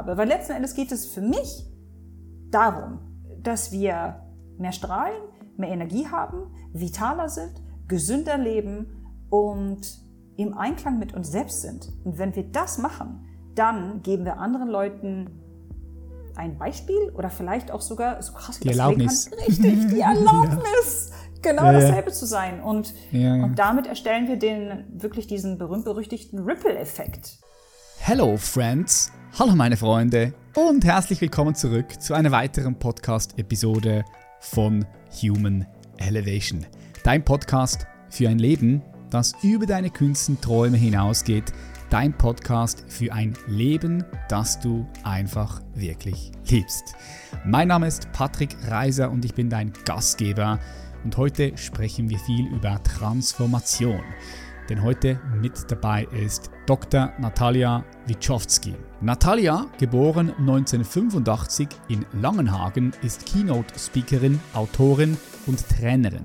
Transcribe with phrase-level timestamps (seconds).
[0.00, 1.66] Aber weil letzten Endes geht es für mich
[2.50, 2.98] darum,
[3.42, 4.20] dass wir
[4.58, 5.22] mehr strahlen,
[5.56, 7.52] mehr Energie haben, vitaler sind,
[7.88, 8.86] gesünder leben
[9.30, 9.80] und
[10.36, 11.92] im Einklang mit uns selbst sind.
[12.04, 15.40] Und wenn wir das machen, dann geben wir anderen Leuten
[16.36, 19.30] ein Beispiel oder vielleicht auch sogar so krass, die Erlaubnis.
[19.30, 21.40] Kann, richtig, die Erlaubnis, ja.
[21.42, 22.14] genau ja, dasselbe ja.
[22.14, 22.62] zu sein.
[22.62, 27.38] Und, und damit erstellen wir den wirklich diesen berühmt-berüchtigten Ripple-Effekt.
[28.02, 29.12] Hello, Friends.
[29.38, 30.32] Hallo, meine Freunde.
[30.54, 34.04] Und herzlich willkommen zurück zu einer weiteren Podcast-Episode
[34.40, 34.84] von
[35.22, 35.66] Human
[35.98, 36.66] Elevation.
[37.04, 41.52] Dein Podcast für ein Leben, das über deine kühnsten Träume hinausgeht
[41.90, 46.94] dein Podcast für ein Leben, das du einfach wirklich liebst.
[47.44, 50.60] Mein Name ist Patrick Reiser und ich bin dein Gastgeber
[51.02, 54.02] und heute sprechen wir viel über Transformation.
[54.70, 57.12] Denn heute mit dabei ist Dr.
[57.18, 58.76] Natalia Wiczowski.
[59.00, 66.24] Natalia, geboren 1985 in Langenhagen, ist Keynote-Speakerin, Autorin und Trainerin.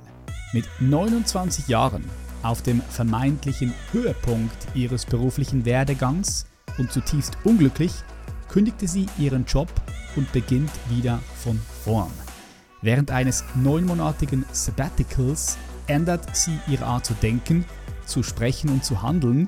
[0.53, 2.05] Mit 29 Jahren
[2.43, 6.45] auf dem vermeintlichen Höhepunkt ihres beruflichen Werdegangs
[6.77, 7.93] und zutiefst unglücklich,
[8.47, 9.69] kündigte sie ihren Job
[10.15, 12.11] und beginnt wieder von vorn.
[12.83, 17.65] Während eines neunmonatigen Sabbaticals ändert sie ihre Art zu denken,
[18.05, 19.47] zu sprechen und zu handeln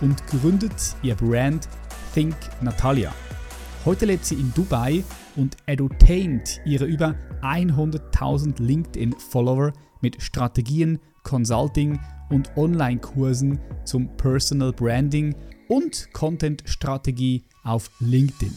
[0.00, 1.68] und gründet ihr Brand
[2.14, 3.12] Think Natalia.
[3.84, 5.04] Heute lebt sie in Dubai
[5.36, 11.98] und edutaint ihre über 100.000 LinkedIn-Follower mit Strategien, Consulting
[12.30, 15.34] und Online-Kursen zum Personal Branding
[15.68, 18.54] und Content-Strategie auf LinkedIn.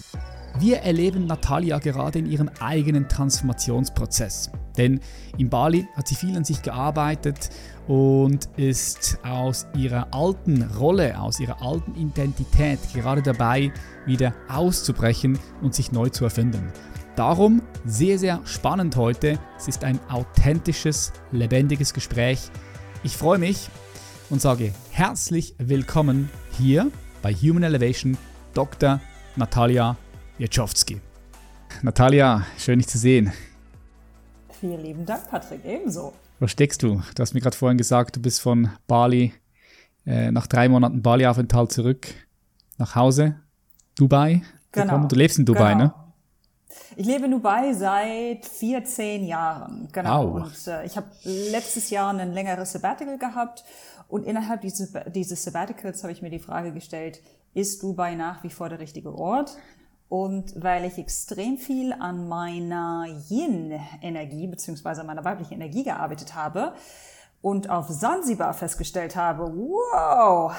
[0.59, 4.51] Wir erleben Natalia gerade in ihrem eigenen Transformationsprozess.
[4.77, 4.99] Denn
[5.37, 7.49] in Bali hat sie viel an sich gearbeitet
[7.87, 13.71] und ist aus ihrer alten Rolle, aus ihrer alten Identität gerade dabei,
[14.05, 16.71] wieder auszubrechen und sich neu zu erfinden.
[17.15, 19.37] Darum sehr, sehr spannend heute.
[19.57, 22.49] Es ist ein authentisches, lebendiges Gespräch
[23.03, 23.67] ich freue mich
[24.29, 26.91] und sage herzlich willkommen hier
[27.23, 28.15] bei Human Elevation
[28.53, 29.01] Dr.
[29.35, 29.97] Natalia
[30.41, 30.99] Jeczowski.
[31.83, 33.31] Natalia, schön dich zu sehen.
[34.59, 36.13] Vielen lieben Dank, Patrick, ebenso.
[36.39, 36.99] Wo steckst du?
[37.13, 39.33] Du hast mir gerade vorhin gesagt, du bist von Bali,
[40.03, 42.07] äh, nach drei Monaten Bali-Aufenthalt zurück
[42.79, 43.35] nach Hause,
[43.93, 44.41] Dubai.
[44.71, 44.85] Genau.
[44.85, 45.09] Gekommen.
[45.09, 45.83] Du lebst in Dubai, genau.
[45.83, 45.93] ne?
[46.95, 49.89] Ich lebe in Dubai seit 14 Jahren.
[49.91, 50.33] Genau.
[50.33, 50.43] Wow.
[50.43, 53.63] Und äh, ich habe letztes Jahr ein längeres Sabbatical gehabt.
[54.07, 57.21] Und innerhalb dieses, dieses Sabbaticals habe ich mir die Frage gestellt,
[57.53, 59.55] ist Dubai nach wie vor der richtige Ort?
[60.11, 66.73] Und weil ich extrem viel an meiner Yin-Energie beziehungsweise meiner weiblichen Energie gearbeitet habe
[67.41, 70.53] und auf Sansibar festgestellt habe, wow,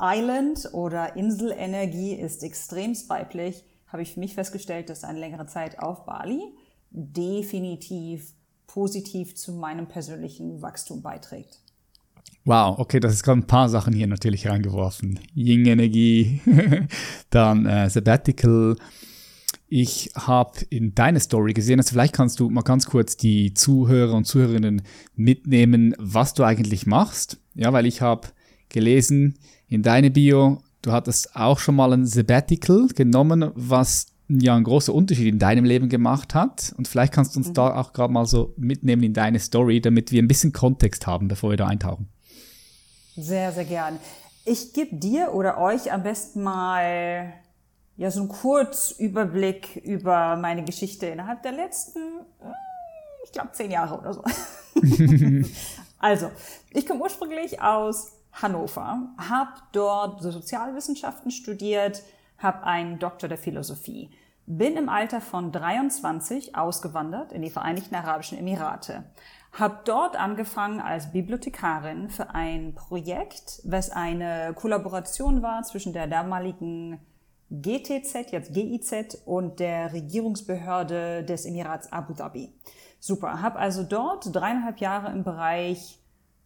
[0.00, 5.78] Island oder Inselenergie ist extremst weiblich habe ich für mich festgestellt, dass eine längere Zeit
[5.78, 6.42] auf Bali
[6.90, 8.34] definitiv
[8.66, 11.60] positiv zu meinem persönlichen Wachstum beiträgt.
[12.44, 15.20] Wow, okay, das ist gerade ein paar Sachen hier natürlich reingeworfen.
[15.34, 16.40] Ying-Energie,
[17.30, 18.76] dann äh, Sabbatical.
[19.68, 24.14] Ich habe in deiner Story gesehen, also vielleicht kannst du mal ganz kurz die Zuhörer
[24.14, 24.82] und Zuhörerinnen
[25.14, 27.38] mitnehmen, was du eigentlich machst.
[27.54, 28.28] Ja, weil ich habe
[28.70, 29.34] gelesen
[29.68, 34.94] in deine Bio, Du hattest auch schon mal ein Sabbatical genommen, was ja einen großen
[34.94, 36.72] Unterschied in deinem Leben gemacht hat.
[36.76, 37.54] Und vielleicht kannst du uns mhm.
[37.54, 41.28] da auch gerade mal so mitnehmen in deine Story, damit wir ein bisschen Kontext haben,
[41.28, 42.08] bevor wir da eintauchen.
[43.20, 43.98] Sehr, sehr gern.
[44.44, 47.32] Ich gebe dir oder euch am besten mal
[47.96, 52.54] ja so einen Kurzüberblick über meine Geschichte innerhalb der letzten, hm,
[53.24, 54.22] ich glaube, zehn Jahre oder so.
[55.98, 56.30] also,
[56.70, 62.04] ich komme ursprünglich aus Hannover, habe dort Sozialwissenschaften studiert,
[62.38, 64.10] habe einen Doktor der Philosophie,
[64.46, 69.02] bin im Alter von 23 ausgewandert in die Vereinigten Arabischen Emirate,
[69.52, 77.00] habe dort angefangen als Bibliothekarin für ein Projekt, was eine Kollaboration war zwischen der damaligen
[77.50, 82.52] GTZ, jetzt GIZ und der Regierungsbehörde des Emirats Abu Dhabi.
[83.00, 85.98] Super, habe also dort dreieinhalb Jahre im Bereich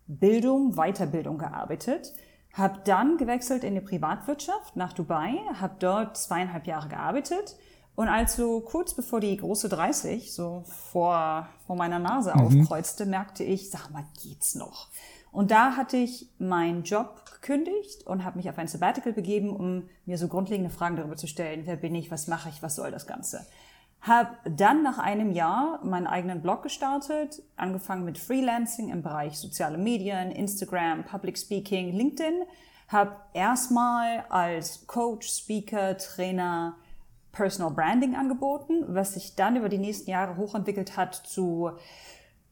[0.06, 2.12] Bildung, Weiterbildung gearbeitet,
[2.52, 7.56] habe dann gewechselt in die Privatwirtschaft nach Dubai, habe dort zweieinhalb Jahre gearbeitet
[7.94, 12.40] und als so kurz bevor die große 30 so vor, vor meiner Nase mhm.
[12.40, 14.88] aufkreuzte, merkte ich, sag mal, geht's noch?
[15.30, 19.88] Und da hatte ich meinen Job gekündigt und habe mich auf ein Sabbatical begeben, um
[20.04, 21.62] mir so grundlegende Fragen darüber zu stellen.
[21.64, 22.10] Wer bin ich?
[22.10, 22.62] Was mache ich?
[22.62, 23.46] Was soll das Ganze?
[24.02, 29.78] Habe dann nach einem Jahr meinen eigenen Blog gestartet, angefangen mit Freelancing im Bereich soziale
[29.78, 32.42] Medien, Instagram, Public Speaking, LinkedIn.
[32.88, 36.76] Habe erstmal als Coach, Speaker, Trainer
[37.32, 41.72] Personal Branding angeboten, was sich dann über die nächsten Jahre hochentwickelt hat zu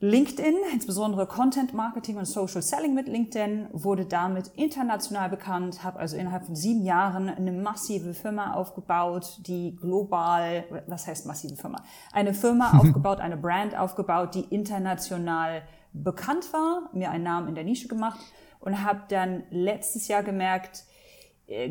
[0.03, 6.17] LinkedIn, insbesondere Content Marketing und Social Selling mit LinkedIn, wurde damit international bekannt, habe also
[6.17, 11.83] innerhalb von sieben Jahren eine massive Firma aufgebaut, die global, was heißt massive Firma?
[12.12, 15.61] Eine Firma aufgebaut, eine Brand aufgebaut, die international
[15.93, 18.21] bekannt war, mir einen Namen in der Nische gemacht
[18.61, 20.85] und habe dann letztes Jahr gemerkt,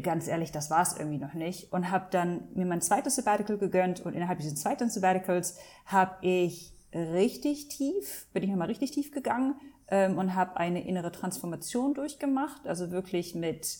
[0.01, 3.57] ganz ehrlich, das war es irgendwie noch nicht und habe dann mir mein zweites Sabbatical
[3.57, 9.11] gegönnt und innerhalb dieses zweiten Sabbaticals habe ich richtig tief, bin ich nochmal richtig tief
[9.11, 9.55] gegangen
[9.89, 13.77] ähm, und habe eine innere Transformation durchgemacht, also wirklich mit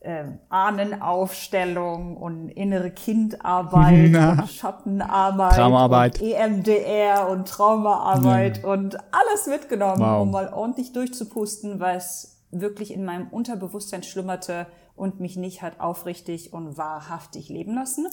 [0.00, 4.30] äh, Ahnenaufstellung und innere Kindarbeit Na.
[4.32, 6.20] und Schattenarbeit Traumarbeit.
[6.20, 8.68] und EMDR und Traumaarbeit Ja.
[8.68, 10.22] und alles mitgenommen, Wow.
[10.22, 14.66] um mal ordentlich durchzupusten, was wirklich in meinem Unterbewusstsein schlummerte
[14.96, 18.08] und mich nicht hat aufrichtig und wahrhaftig leben lassen.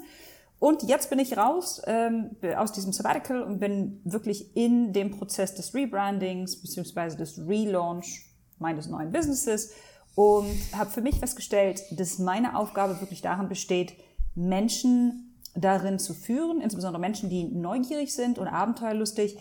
[0.59, 5.53] Und jetzt bin ich raus ähm, aus diesem Sabbatical und bin wirklich in dem Prozess
[5.53, 8.25] des Rebrandings beziehungsweise des Relaunch
[8.57, 9.73] meines neuen Businesses
[10.15, 13.93] und habe für mich festgestellt, dass meine Aufgabe wirklich darin besteht,
[14.33, 19.37] Menschen darin zu führen, insbesondere Menschen, die neugierig sind und abenteuerlustig,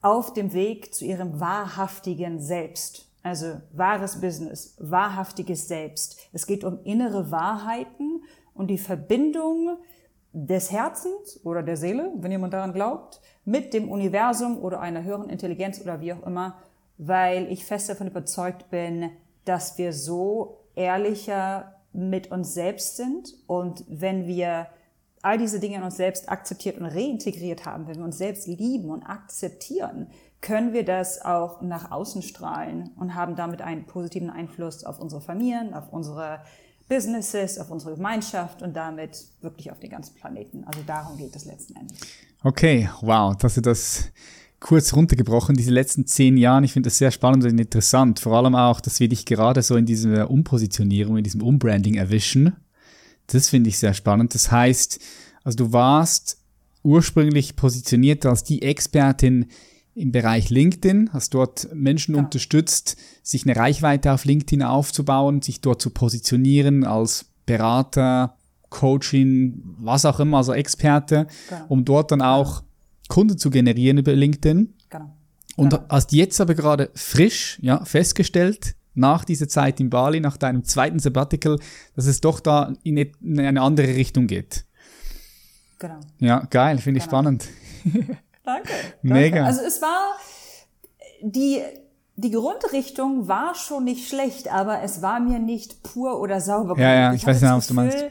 [0.00, 3.06] auf dem Weg zu ihrem wahrhaftigen Selbst.
[3.26, 6.28] Also wahres Business, wahrhaftiges Selbst.
[6.32, 8.22] Es geht um innere Wahrheiten
[8.54, 9.78] und die Verbindung
[10.32, 15.28] des Herzens oder der Seele, wenn jemand daran glaubt, mit dem Universum oder einer höheren
[15.28, 16.56] Intelligenz oder wie auch immer,
[16.98, 19.10] weil ich fest davon überzeugt bin,
[19.44, 24.68] dass wir so ehrlicher mit uns selbst sind und wenn wir
[25.22, 28.90] all diese Dinge in uns selbst akzeptiert und reintegriert haben, wenn wir uns selbst lieben
[28.90, 30.06] und akzeptieren,
[30.46, 35.20] können wir das auch nach außen strahlen und haben damit einen positiven Einfluss auf unsere
[35.20, 36.38] Familien, auf unsere
[36.88, 40.62] Businesses, auf unsere Gemeinschaft und damit wirklich auf den ganzen Planeten.
[40.62, 41.98] Also darum geht es letzten Endes.
[42.44, 44.12] Okay, wow, dass du das
[44.60, 46.64] kurz runtergebrochen, diese letzten zehn Jahre.
[46.64, 48.20] Ich finde das sehr spannend und interessant.
[48.20, 52.54] Vor allem auch, dass wir dich gerade so in dieser Umpositionierung, in diesem Umbranding erwischen.
[53.26, 54.32] Das finde ich sehr spannend.
[54.32, 55.00] Das heißt,
[55.42, 56.38] also du warst
[56.84, 59.46] ursprünglich positioniert als die Expertin
[59.96, 62.20] im Bereich LinkedIn, hast dort Menschen Ja.
[62.22, 68.36] unterstützt, sich eine Reichweite auf LinkedIn aufzubauen, sich dort zu positionieren als Berater,
[68.68, 71.64] Coaching, was auch immer, also Experte, Genau.
[71.68, 72.62] um dort dann auch
[73.08, 74.74] Kunden zu generieren über LinkedIn.
[74.90, 75.16] Genau.
[75.56, 75.84] Und Genau.
[75.88, 80.98] hast jetzt aber gerade frisch ja, festgestellt, nach dieser Zeit in Bali, nach deinem zweiten
[80.98, 81.58] Sabbatical,
[81.94, 84.64] dass es doch da in in eine andere Richtung geht.
[85.78, 86.00] Genau.
[86.18, 87.18] Ja, geil, finde ich Genau.
[87.22, 87.48] spannend.
[88.46, 88.72] Danke.
[89.02, 89.36] Mega.
[89.36, 89.44] Danke.
[89.44, 90.16] Also es war
[91.20, 91.62] die
[92.18, 96.78] die Grundrichtung war schon nicht schlecht, aber es war mir nicht pur oder sauber.
[96.78, 97.20] Ja, ja, genug.
[97.20, 98.04] ich weiß hatte genau, was du meinst.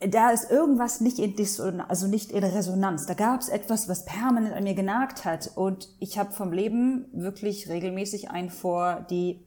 [0.00, 3.06] Da ist irgendwas nicht in Disson also nicht in Resonanz.
[3.06, 5.52] Da gab es etwas, was permanent an mir genagt hat.
[5.54, 9.46] Und ich habe vom Leben wirklich regelmäßig ein vor die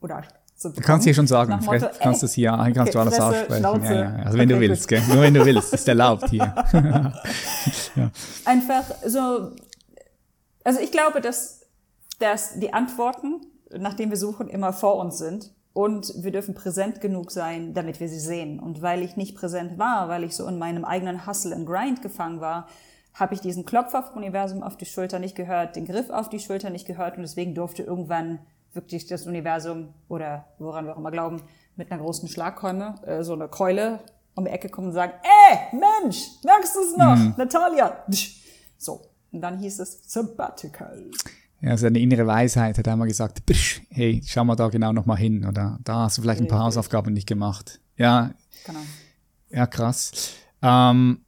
[0.00, 0.24] oder
[0.58, 3.16] so Du kannst hier schon sagen, Motto, kannst ey, das hier, kannst okay, du alles
[3.16, 3.60] Fresse, aussprechen.
[3.60, 3.94] Schnauze.
[3.94, 4.24] Ja, ja.
[4.24, 5.02] Also wenn du willst, gell?
[5.06, 6.54] Nur wenn du willst, ist erlaubt hier.
[8.46, 9.52] einfach so,
[10.64, 11.60] also ich glaube, dass,
[12.18, 13.42] dass die Antworten,
[13.76, 15.52] nach denen wir suchen, immer vor uns sind.
[15.74, 18.58] Und wir dürfen präsent genug sein, damit wir sie sehen.
[18.58, 22.00] Und weil ich nicht präsent war, weil ich so in meinem eigenen Hustle and Grind
[22.00, 22.66] gefangen war,
[23.12, 26.40] habe ich diesen Klopfer vom Universum auf die Schulter nicht gehört, den Griff auf die
[26.40, 28.38] Schulter nicht gehört und deswegen durfte irgendwann
[28.76, 31.42] wirklich das Universum oder woran wir auch immer glauben,
[31.76, 34.00] mit einer großen Schlagkeule, äh, so eine Keule
[34.34, 37.36] um die Ecke kommen und sagen, ey, Mensch, merkst du es noch?
[37.36, 38.04] Natalia.
[38.78, 39.00] So.
[39.32, 41.10] Und dann hieß es Sabbatical.
[41.62, 45.46] Ja, seine innere Weisheit hat einmal gesagt, "Psch, hey, schau mal da genau nochmal hin.
[45.46, 46.76] Oder da hast du vielleicht ein paar Richtig.
[46.76, 47.80] Hausaufgaben nicht gemacht.
[47.96, 48.34] Ja,
[48.66, 48.80] Genau.
[49.50, 50.34] Ja, krass.
[50.60, 51.20] Ähm,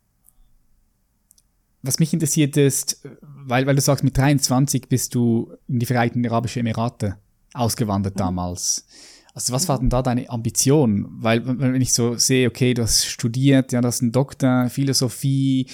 [1.83, 6.27] was mich interessiert ist, weil, weil du sagst, mit 23 bist du in die Vereinigten
[6.27, 7.17] Arabischen Emirate
[7.55, 8.87] ausgewandert damals.
[9.35, 11.07] Also was war denn da deine Ambition?
[11.11, 15.67] Weil wenn ich so sehe, okay, du hast studiert, ja, du hast einen Doktor, Philosophie,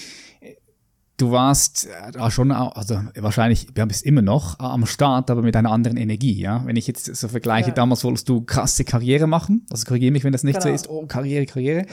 [1.16, 5.70] du warst äh, schon, also wahrscheinlich, wir bist immer noch am Start, aber mit einer
[5.70, 6.66] anderen Energie, ja.
[6.66, 7.74] Wenn ich jetzt so vergleiche, Ja.
[7.74, 10.74] damals wolltest du krasse Karriere machen, also korrigiere mich, wenn das nicht so Genau.
[10.74, 11.86] ist, oh, Karriere, Karriere.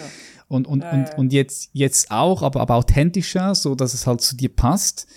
[0.47, 1.15] Und, und, Ja, und, ja.
[1.15, 5.07] und jetzt, jetzt auch, aber, aber authentischer, so dass es halt zu dir passt.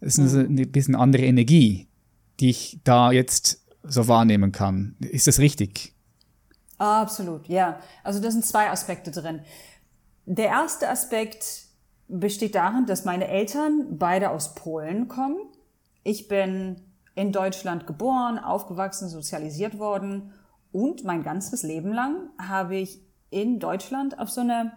[0.00, 0.50] Das ist eine, Mhm.
[0.50, 1.86] eine bisschen andere Energie,
[2.40, 4.96] die ich da jetzt so wahrnehmen kann.
[5.00, 5.94] Ist das richtig?
[6.78, 7.78] Absolut, ja.
[8.02, 9.40] Also da sind zwei Aspekte drin.
[10.26, 11.66] Der erste Aspekt
[12.08, 15.38] besteht darin, dass meine Eltern beide aus Polen kommen.
[16.04, 16.80] Ich bin
[17.14, 20.32] in Deutschland geboren, aufgewachsen, sozialisiert worden
[20.72, 24.72] und mein ganzes Leben lang habe ich in Deutschland auf so eine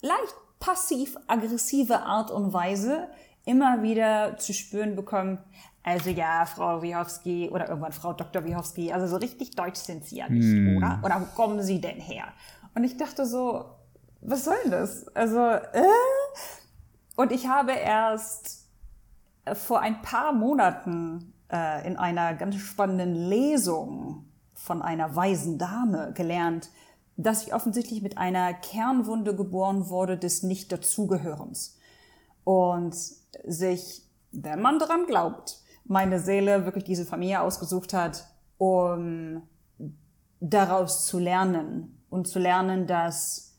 [0.00, 3.08] leicht passiv-aggressive Art und Weise
[3.44, 5.38] immer wieder zu spüren bekommen,
[5.84, 8.44] also ja, Frau Wiechowski oder irgendwann Frau Dr.
[8.44, 10.78] Wiechowski, also so richtig deutsch sind Sie ja nicht, mm.
[10.78, 10.98] oder?
[11.04, 12.24] Oder wo kommen Sie denn her?
[12.74, 13.66] Und ich dachte so,
[14.22, 15.06] was soll das?
[15.08, 15.84] Also, äh?
[17.16, 18.66] Und ich habe erst
[19.44, 24.24] äh, vor ein paar Monaten äh, in einer ganz spannenden Lesung
[24.54, 26.70] von einer weisen Dame gelernt,
[27.18, 31.78] dass ich offensichtlich mit einer Kernwunde geboren wurde des Nicht-Dazugehörens.
[32.42, 32.96] Und
[33.44, 38.26] sich, wenn man dran glaubt, meine Seele wirklich diese Familie ausgesucht hat,
[38.58, 39.42] um
[40.40, 43.54] daraus zu lernen und zu lernen, dass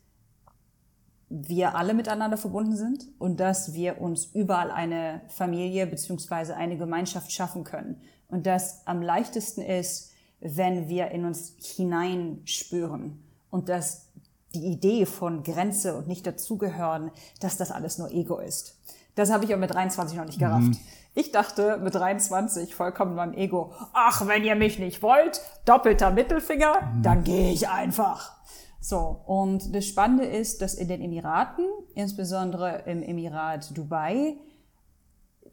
[1.29, 7.31] wir alle miteinander verbunden sind und dass wir uns überall eine Familie beziehungsweise eine Gemeinschaft
[7.31, 8.01] schaffen können.
[8.27, 14.09] Und das am leichtesten ist, wenn wir in uns hineinspüren und dass
[14.53, 18.79] die Idee von Grenze und nicht dazugehören, dass das alles nur Ego ist.
[19.15, 20.67] Das habe ich auch mit 23 noch nicht gerafft.
[20.67, 20.77] Mhm.
[21.17, 26.93] Ich dachte mit 23 vollkommen beim Ego, ach, wenn ihr mich nicht wollt, doppelter Mittelfinger,
[27.01, 28.35] dann gehe ich einfach.
[28.81, 34.35] So, und das Spannende ist, dass in den Emiraten, insbesondere im Emirat Dubai,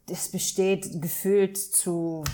[0.07, 2.25] das besteht gefühlt zu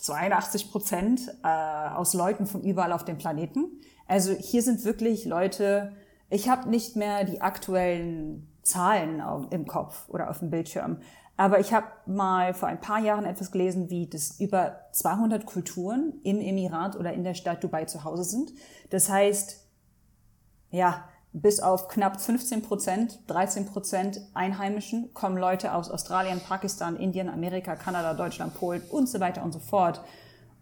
[0.00, 3.80] 82 Prozent äh, aus Leuten von überall auf dem Planeten.
[4.06, 5.96] Also hier sind wirklich Leute,
[6.28, 10.98] ich habe nicht mehr die aktuellen Zahlen im Kopf oder auf dem Bildschirm,
[11.36, 16.14] aber ich habe mal vor ein paar Jahren etwas gelesen, wie das über 200 Kulturen
[16.22, 18.52] im Emirat oder in der Stadt Dubai zu Hause sind.
[18.90, 19.66] Das heißt,
[20.70, 27.30] ja, bis auf knapp 15 Prozent, 13 Prozent Einheimischen kommen Leute aus Australien, Pakistan, Indien,
[27.30, 30.02] Amerika, Kanada, Deutschland, Polen und so weiter und so fort.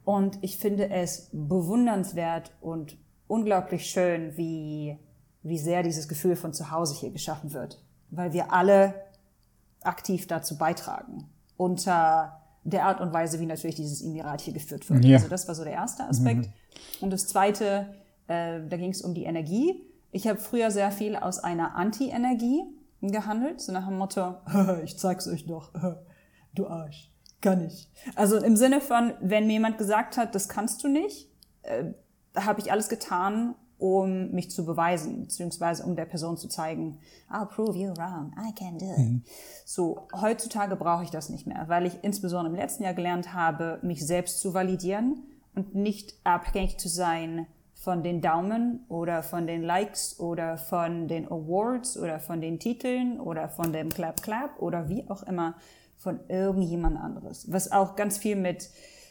[0.05, 2.97] Und ich finde es bewundernswert und
[3.27, 4.99] unglaublich schön, wie,
[5.43, 7.83] wie sehr dieses Gefühl von zu Hause hier geschaffen wird.
[8.11, 8.95] Weil wir alle
[9.83, 11.29] aktiv dazu beitragen.
[11.57, 15.05] Unter der Art und Weise, wie natürlich dieses Emirat hier geführt wird.
[15.05, 15.17] Ja.
[15.17, 16.47] Also das war so der erste Aspekt.
[16.47, 16.53] Mhm.
[17.01, 17.95] Und das zweite,
[18.29, 19.83] äh, da ging es um die Energie.
[20.13, 22.65] Ich habe früher sehr viel aus einer Anti-Energie
[23.01, 24.37] gehandelt, so nach dem Motto,
[24.85, 25.73] ich zeig's euch doch,
[26.55, 27.11] du Arsch,
[27.41, 27.89] kann ich.
[28.15, 31.31] Also im Sinne von, wenn mir jemand gesagt hat, das kannst du nicht,
[31.63, 31.85] äh,
[32.37, 36.99] habe ich alles getan, um mich zu beweisen, beziehungsweise um der Person zu zeigen,
[37.31, 38.99] I'll prove you wrong, I can do it.
[38.99, 39.23] Mhm.
[39.65, 43.79] So, heutzutage brauche ich das nicht mehr, weil ich insbesondere im letzten Jahr gelernt habe,
[43.83, 45.23] mich selbst zu validieren
[45.55, 51.27] und nicht abhängig zu sein von den Daumen oder von den Likes oder von den
[51.27, 55.55] Awards oder von den Titeln oder von dem Clap Clap oder wie auch immer
[55.97, 57.51] von irgendjemand anderes.
[57.51, 58.69] Was auch ganz viel mit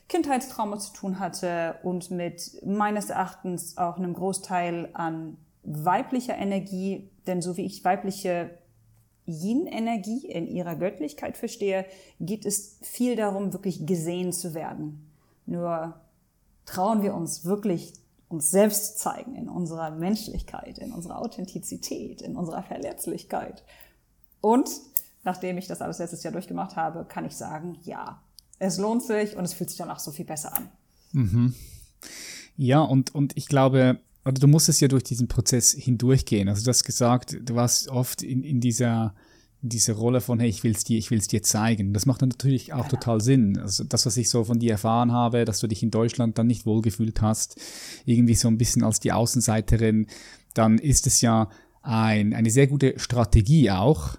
[0.10, 7.42] Kindheitstrauma zu tun hatte und mit meines Erachtens auch einem Großteil an weiblicher Energie, denn
[7.42, 8.50] so wie ich weibliche
[9.28, 11.86] Yin-Energie in ihrer Göttlichkeit verstehe,
[12.20, 15.12] geht es viel darum, wirklich gesehen zu werden.
[15.46, 15.94] Nur
[16.66, 17.94] trauen wir uns wirklich
[18.30, 23.64] uns selbst zeigen in unserer Menschlichkeit, in unserer Authentizität, in unserer Verletzlichkeit.
[24.42, 24.70] Und
[25.24, 28.22] nachdem ich das alles letztes Jahr durchgemacht habe, kann ich sagen, ja,
[28.60, 30.70] es lohnt sich und es fühlt sich danach so viel besser an.
[31.14, 31.54] Mhm.
[32.58, 36.50] Ja, und, und ich glaube, oder du musstest ja durch diesen Prozess hindurchgehen.
[36.50, 39.16] Also du hast gesagt, du warst oft in, in dieser
[39.62, 41.94] in dieser Rolle von, hey, ich will's dir, ich will's dir zeigen.
[41.94, 43.58] Das macht natürlich auch total Sinn.
[43.58, 46.48] Also das, was ich so von dir erfahren habe, dass du dich in Deutschland dann
[46.48, 47.60] nicht wohlgefühlt hast,
[48.06, 50.08] irgendwie so ein bisschen als die Außenseiterin,
[50.54, 51.50] dann ist es ja
[51.82, 54.18] ein, eine sehr gute Strategie auch,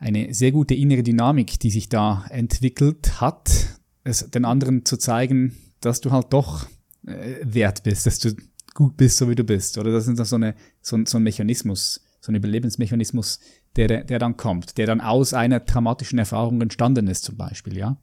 [0.00, 5.54] eine sehr gute innere Dynamik, die sich da entwickelt hat, es den anderen zu zeigen,
[5.80, 6.66] dass du halt doch
[7.06, 8.34] äh, wert bist, dass du
[8.74, 9.76] gut bist, so wie du bist.
[9.76, 13.40] Oder das ist so, eine, so, so ein Mechanismus, so ein Überlebensmechanismus,
[13.76, 17.98] der, der dann kommt, der dann aus einer traumatischen Erfahrung entstanden ist, zum Beispiel, ja.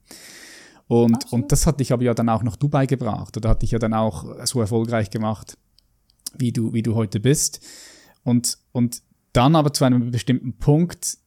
[0.87, 3.71] Und, und das hat dich aber ja dann auch nach Dubai gebracht oder hat dich
[3.71, 5.57] ja dann auch so erfolgreich gemacht,
[6.37, 7.65] wie du, wie du heute bist.
[8.23, 9.01] Und, und
[9.33, 11.17] dann aber zu einem bestimmten Punkt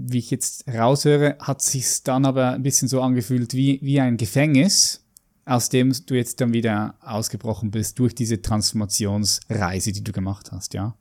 [0.00, 4.16] wie ich jetzt raushöre, hat sich dann aber ein bisschen so angefühlt wie, wie ein
[4.16, 5.04] Gefängnis,
[5.44, 10.72] aus dem du jetzt dann wieder ausgebrochen bist durch diese Transformationsreise, die du gemacht hast,
[10.74, 10.94] ja?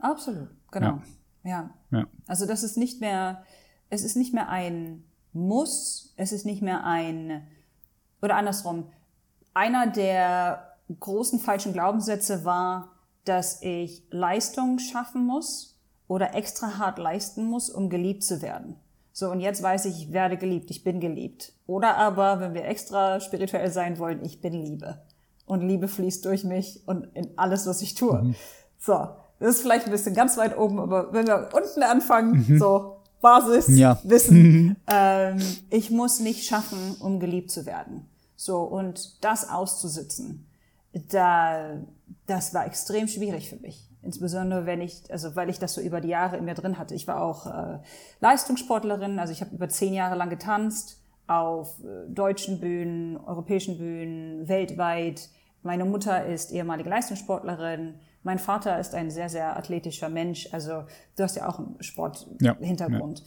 [0.00, 1.00] Absolut, genau.
[1.44, 1.70] Ja.
[1.92, 1.98] ja.
[1.98, 2.06] ja.
[2.26, 3.44] Also das ist nicht mehr,
[3.88, 7.46] es ist nicht mehr ein Muss, es ist nicht mehr ein,
[8.20, 8.88] oder andersrum,
[9.54, 15.71] einer der großen falschen Glaubenssätze war, dass ich Leistung schaffen muss,
[16.12, 18.76] oder extra hart leisten muss, um geliebt zu werden.
[19.14, 21.52] So, und jetzt weiß ich, ich werde geliebt, ich bin geliebt.
[21.66, 24.98] Oder aber, wenn wir extra spirituell sein wollen, ich bin Liebe.
[25.46, 28.22] Und Liebe fließt durch mich und in alles, was ich tue.
[28.22, 28.34] Mhm.
[28.78, 32.58] So, Das ist vielleicht ein bisschen ganz weit oben, aber wenn wir unten anfangen, mhm.
[32.58, 33.98] so Basis, ja.
[34.02, 35.40] Wissen, ähm,
[35.70, 38.06] ich muss nicht schaffen, um geliebt zu werden.
[38.36, 40.46] So, und das auszusitzen,
[40.92, 41.78] da,
[42.26, 43.88] das war extrem schwierig für mich.
[44.02, 46.94] Insbesondere wenn ich, also weil ich das so über die Jahre in mir drin hatte.
[46.94, 47.78] Ich war auch äh,
[48.20, 54.48] Leistungssportlerin, also ich habe über zehn Jahre lang getanzt auf äh, deutschen Bühnen, europäischen Bühnen,
[54.48, 55.28] weltweit.
[55.62, 57.94] Meine Mutter ist ehemalige Leistungssportlerin.
[58.24, 60.48] Mein Vater ist ein sehr, sehr athletischer Mensch.
[60.52, 60.84] Also
[61.16, 63.20] du hast ja auch einen Sporthintergrund.
[63.20, 63.26] Ja,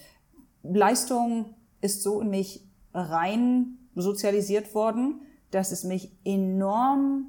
[0.64, 0.78] ja.
[0.78, 7.28] Leistung ist so in mich rein sozialisiert worden, dass es mich enorm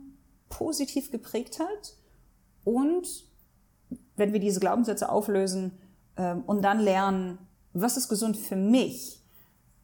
[0.48, 1.96] positiv geprägt hat
[2.64, 3.06] und
[4.16, 5.72] wenn wir diese Glaubenssätze auflösen
[6.16, 7.38] ähm, und dann lernen,
[7.72, 9.22] was ist gesund für mich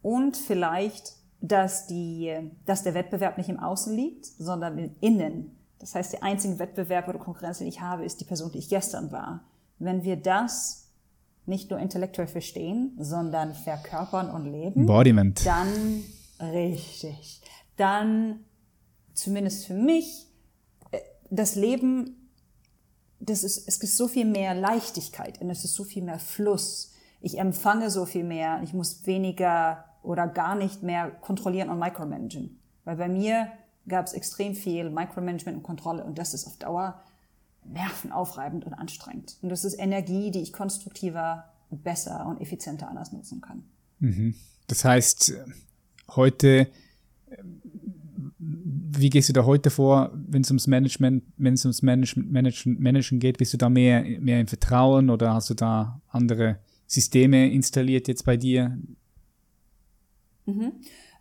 [0.01, 2.33] und vielleicht, dass, die,
[2.67, 5.57] dass der Wettbewerb nicht im Außen liegt, sondern im Innen.
[5.79, 8.69] Das heißt, der einzige Wettbewerb oder Konkurrenz, den ich habe, ist die Person, die ich
[8.69, 9.45] gestern war.
[9.79, 10.83] Wenn wir das
[11.45, 15.45] nicht nur intellektuell verstehen, sondern verkörpern und leben, Embodiment.
[15.45, 16.05] dann
[16.41, 17.41] richtig.
[17.77, 18.45] Dann,
[19.13, 20.29] zumindest für mich,
[20.93, 20.99] äh,
[21.31, 22.22] das Leben
[23.25, 26.93] das ist, es ist so viel mehr Leichtigkeit und es ist so viel mehr Fluss.
[27.21, 28.61] Ich empfange so viel mehr.
[28.65, 32.59] Ich muss weniger oder gar nicht mehr kontrollieren und micromanagen.
[32.85, 33.53] Weil bei mir
[33.87, 37.01] gab es extrem viel Micromanagement und Kontrolle und das ist auf Dauer
[37.65, 39.39] nervenaufreibend und anstrengend.
[39.41, 43.65] Und das ist Energie, die ich konstruktiver, besser und effizienter anders nutzen kann.
[44.01, 44.35] Mhm.
[44.67, 45.33] Das heißt,
[46.17, 46.69] heute
[48.99, 52.81] wie gehst du da heute vor, wenn es ums Management, wenn es ums Management, Managen,
[52.81, 53.39] Managen geht?
[53.39, 58.25] Bist du da mehr, mehr im Vertrauen oder hast du da andere Systeme installiert jetzt
[58.25, 58.79] bei dir?
[60.47, 60.73] Mhm.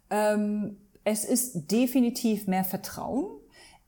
[0.09, 3.25] Ähm, es ist definitiv mehr Vertrauen.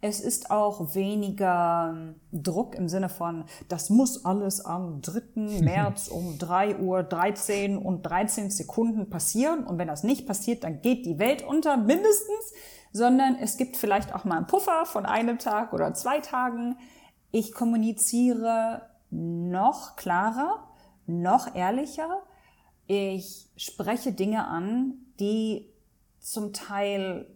[0.02, 5.62] Es ist auch weniger ähm, Druck im Sinne von, das muss alles am 3.
[5.62, 9.64] März um 3 Uhr 13 und 13 Sekunden passieren.
[9.64, 12.54] Und wenn das nicht passiert, dann geht die Welt unter, mindestens
[12.94, 16.78] sondern es gibt vielleicht auch mal einen Puffer von einem Tag oder zwei Tagen.
[17.32, 20.68] Ich kommuniziere noch klarer,
[21.08, 22.22] noch ehrlicher.
[22.86, 25.70] Ich spreche Dinge an, die
[26.20, 27.28] zum Teil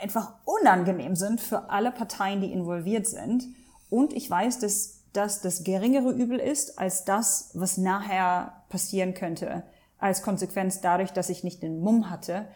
[0.00, 3.44] einfach unangenehm sind für alle Parteien, die involviert sind.
[3.90, 9.64] Und ich weiß, dass das das geringere Übel ist als das, was nachher passieren könnte,
[9.98, 12.46] als Konsequenz dadurch, dass ich nicht den Mumm hatte,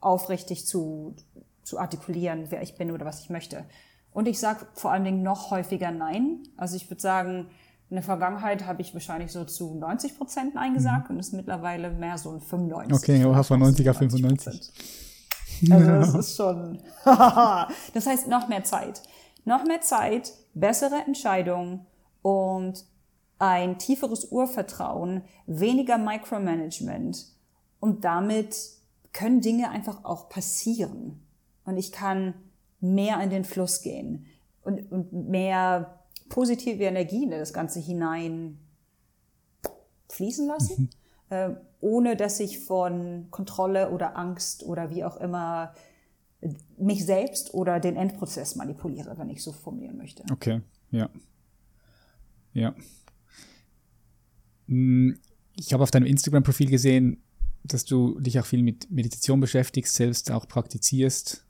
[0.00, 1.14] aufrichtig zu,
[1.62, 3.64] zu artikulieren, wer ich bin oder was ich möchte.
[4.12, 6.42] Und ich sage vor allen Dingen noch häufiger Nein.
[6.56, 7.50] Also ich würde sagen,
[7.90, 11.16] in der Vergangenheit habe ich wahrscheinlich so zu 90 Prozent Nein gesagt mhm.
[11.16, 12.94] und ist mittlerweile mehr so ein 95.
[12.94, 14.72] Okay, oha, von 90 auf 95.
[15.70, 19.02] Also das ist schon, das heißt noch mehr Zeit.
[19.44, 21.86] Noch mehr Zeit, bessere Entscheidungen
[22.22, 22.84] und
[23.38, 27.26] ein tieferes Urvertrauen, weniger Micromanagement
[27.80, 28.56] und damit
[29.12, 31.20] können Dinge einfach auch passieren.
[31.64, 32.34] Und ich kann
[32.80, 34.26] mehr in den Fluss gehen
[34.62, 38.58] und, und mehr positive Energie in das Ganze hinein
[40.08, 40.90] fließen lassen,
[41.28, 41.36] mhm.
[41.36, 45.74] äh, ohne dass ich von Kontrolle oder Angst oder wie auch immer
[46.78, 50.24] mich selbst oder den Endprozess manipuliere, wenn ich so formulieren möchte.
[50.32, 51.10] Okay, ja.
[52.52, 52.74] Ja.
[54.66, 55.18] Hm,
[55.56, 57.22] ich habe auf deinem Instagram-Profil gesehen,
[57.64, 61.44] dass du dich auch viel mit Meditation beschäftigst, selbst auch praktizierst.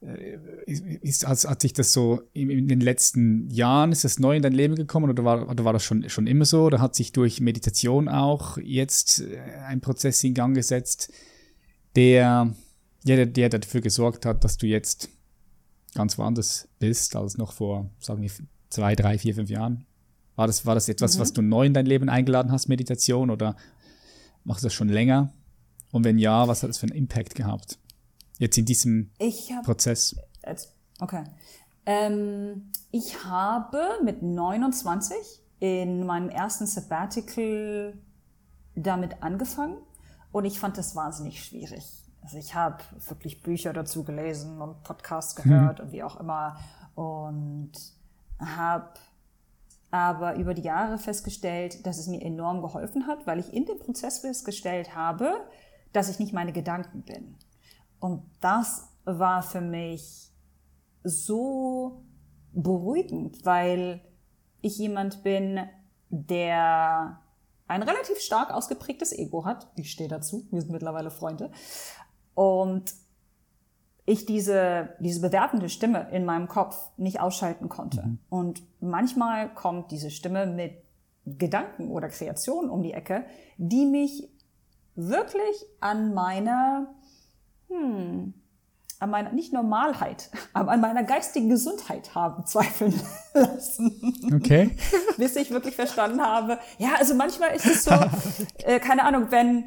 [0.00, 4.42] Äh, ist, hat, hat sich das so in, den letzten Jahren, ist das neu in
[4.42, 6.64] dein Leben gekommen oder war, oder war das schon, schon immer so?
[6.64, 11.12] Oder hat sich durch Meditation auch jetzt äh, ein Prozess in Gang gesetzt,
[11.96, 12.54] der,
[13.04, 15.08] ja, der, der dafür gesorgt hat, dass du jetzt
[15.94, 18.30] ganz woanders bist als noch vor, sagen wir,
[18.68, 19.86] zwei, drei, vier, fünf Jahren?
[20.36, 21.20] War das, war das etwas, mhm.
[21.20, 23.56] was du neu in dein Leben eingeladen hast, Meditation, oder
[24.44, 25.32] Machst du das schon länger?
[25.90, 27.78] Und wenn ja, was hat das für einen Impact gehabt?
[28.38, 30.16] Jetzt in diesem hab, Prozess.
[31.00, 31.24] Okay.
[31.86, 35.16] Ähm, ich habe mit 29
[35.60, 37.94] in meinem ersten Sabbatical
[38.74, 39.78] damit angefangen
[40.32, 41.84] und ich fand das wahnsinnig schwierig.
[42.22, 45.86] Also ich habe wirklich Bücher dazu gelesen und Podcasts gehört hm.
[45.86, 46.56] und wie auch immer
[46.94, 47.72] und
[48.38, 48.88] habe
[49.94, 53.78] aber über die Jahre festgestellt, dass es mir enorm geholfen hat, weil ich in dem
[53.78, 55.32] Prozess festgestellt habe,
[55.92, 57.36] dass ich nicht meine Gedanken bin.
[58.00, 60.32] Und das war für mich
[61.04, 62.02] so
[62.50, 64.00] beruhigend, weil
[64.62, 65.60] ich jemand bin,
[66.08, 67.20] der
[67.68, 69.70] ein relativ stark ausgeprägtes Ego hat.
[69.76, 71.52] Ich stehe dazu, wir sind mittlerweile Freunde.
[72.34, 72.92] Und
[74.06, 78.02] ich diese, diese bewertende Stimme in meinem Kopf nicht ausschalten konnte.
[78.02, 78.18] Mhm.
[78.28, 80.72] Und manchmal kommt diese Stimme mit
[81.24, 83.24] Gedanken oder Kreationen um die Ecke,
[83.56, 84.28] die mich
[84.94, 86.94] wirklich an meiner,
[87.68, 88.34] hm,
[89.00, 92.92] an meiner, nicht Normalheit, aber an meiner geistigen Gesundheit haben zweifeln
[93.32, 94.34] lassen.
[94.34, 94.76] Okay.
[95.16, 97.94] Bis ich wirklich verstanden habe, ja, also manchmal ist es so,
[98.64, 99.64] äh, keine Ahnung, wenn,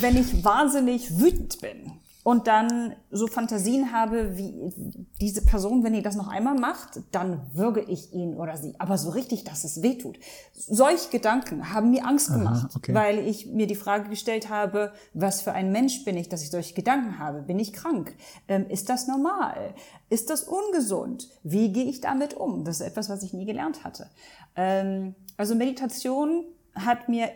[0.00, 4.72] wenn ich wahnsinnig wütend bin und dann so Fantasien habe, wie
[5.20, 8.74] diese Person, wenn die das noch einmal macht, dann würge ich ihn oder sie.
[8.80, 10.18] Aber so richtig, dass es weh tut.
[10.52, 12.94] Solche Gedanken haben mir Angst gemacht, Aha, okay.
[12.94, 16.50] weil ich mir die Frage gestellt habe, was für ein Mensch bin ich, dass ich
[16.50, 17.42] solche Gedanken habe?
[17.42, 18.16] Bin ich krank?
[18.48, 19.76] Ähm, ist das normal?
[20.10, 21.28] Ist das ungesund?
[21.44, 22.64] Wie gehe ich damit um?
[22.64, 24.10] Das ist etwas, was ich nie gelernt hatte.
[24.56, 26.42] Ähm, also Meditation
[26.74, 27.28] hat mir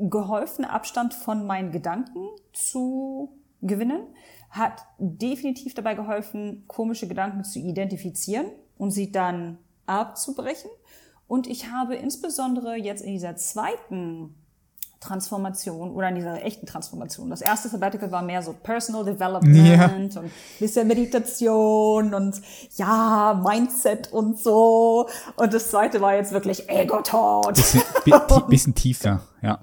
[0.00, 4.06] geholfen, Abstand von meinen Gedanken zu gewinnen,
[4.50, 8.46] hat definitiv dabei geholfen, komische Gedanken zu identifizieren
[8.78, 10.70] und sie dann abzubrechen.
[11.26, 14.34] Und ich habe insbesondere jetzt in dieser zweiten
[15.00, 17.28] Transformation oder in dieser echten Transformation.
[17.28, 20.20] Das erste Sabbatical war mehr so Personal Development ja.
[20.20, 22.40] und bisschen Meditation und
[22.76, 25.08] ja, Mindset und so.
[25.36, 27.54] Und das zweite war jetzt wirklich Ego-Tod.
[27.54, 27.82] Bisschen,
[28.48, 29.58] bisschen tiefer, ja.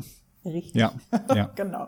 [0.46, 0.76] Richtig.
[0.76, 0.92] Ja,
[1.34, 1.50] ja.
[1.56, 1.88] genau.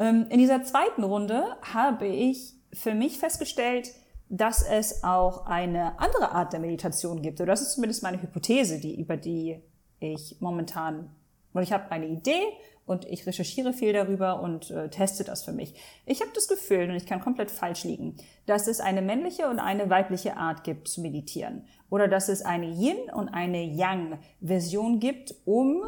[0.00, 3.92] Ähm, in dieser zweiten Runde habe ich für mich festgestellt,
[4.30, 7.40] dass es auch eine andere Art der Meditation gibt.
[7.40, 9.60] Oder das ist zumindest meine Hypothese, die, über die
[9.98, 11.10] ich momentan,
[11.52, 12.40] und ich habe eine Idee
[12.86, 15.74] und ich recherchiere viel darüber und äh, teste das für mich.
[16.06, 19.58] Ich habe das Gefühl, und ich kann komplett falsch liegen, dass es eine männliche und
[19.58, 21.64] eine weibliche Art gibt zu meditieren.
[21.90, 25.82] Oder dass es eine Yin und eine Yang-Version gibt, um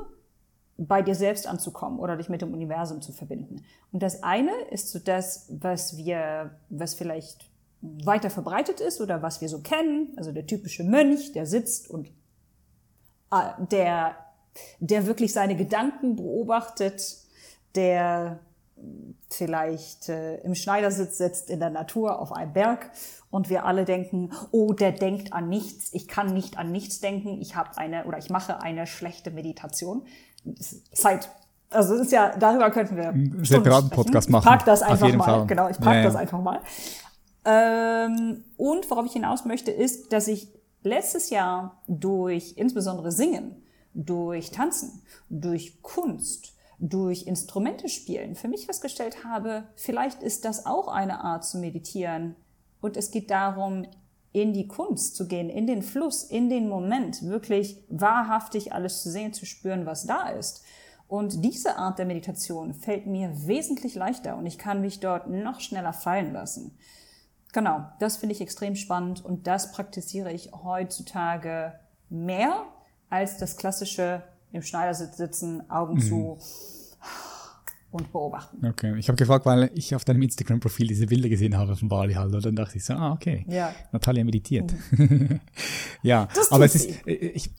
[0.87, 3.65] bei dir selbst anzukommen oder dich mit dem Universum zu verbinden.
[3.93, 9.41] Und das eine ist so das, was wir, was vielleicht weiter verbreitet ist oder was
[9.41, 12.09] wir so kennen, also der typische Mönch, der sitzt und
[13.31, 14.17] äh, der,
[14.79, 17.17] der wirklich seine Gedanken beobachtet,
[17.75, 18.41] der
[19.29, 22.91] vielleicht äh, im Schneidersitz sitzt in der Natur auf einem Berg
[23.31, 27.41] und wir alle denken, oh, der denkt an nichts, ich kann nicht an nichts denken,
[27.41, 30.05] ich habe eine oder ich mache eine schlechte Meditation.
[30.93, 31.29] Zeit.
[31.71, 34.45] Also es ist ja, darüber könnten wir einen separaten Podcast machen.
[34.45, 35.25] Ich pack das einfach mal.
[35.25, 35.47] Fall.
[35.47, 36.61] Genau, ich pack ja, das einfach mal.
[37.45, 40.49] Ähm, und worauf ich hinaus möchte, ist, dass ich
[40.83, 43.63] letztes Jahr durch insbesondere Singen,
[43.95, 50.89] durch Tanzen, durch Kunst, durch Instrumente spielen für mich festgestellt habe, vielleicht ist das auch
[50.89, 52.37] eine Art zu meditieren.
[52.81, 53.87] Und es geht darum,
[54.33, 59.11] in die Kunst zu gehen, in den Fluss, in den Moment, wirklich wahrhaftig alles zu
[59.11, 60.65] sehen, zu spüren, was da ist.
[61.07, 65.61] Und diese Art der Meditation fällt mir wesentlich leichter und ich kann mich dort noch
[65.61, 66.79] schneller fallen lassen.
[67.53, 72.65] Genau, das finde ich extrem spannend und das praktiziere ich heutzutage mehr
[73.11, 76.01] als das klassische im Schneidersitz sitzen, Augen mhm.
[76.01, 76.39] zu
[77.93, 78.67] und beobachten.
[78.67, 82.15] Okay, ich habe gefragt, weil ich auf deinem Instagram-Profil diese Bilder gesehen habe von Bali
[82.15, 83.73] halt und dann dachte ich so, ah, okay, ja.
[83.93, 84.75] Natalia meditiert.
[84.93, 85.41] Mhm.
[86.03, 87.51] ja, aber es ist, äh, ich,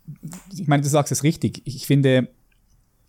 [0.52, 1.62] ich meine, du sagst es richtig.
[1.66, 2.30] Ich finde,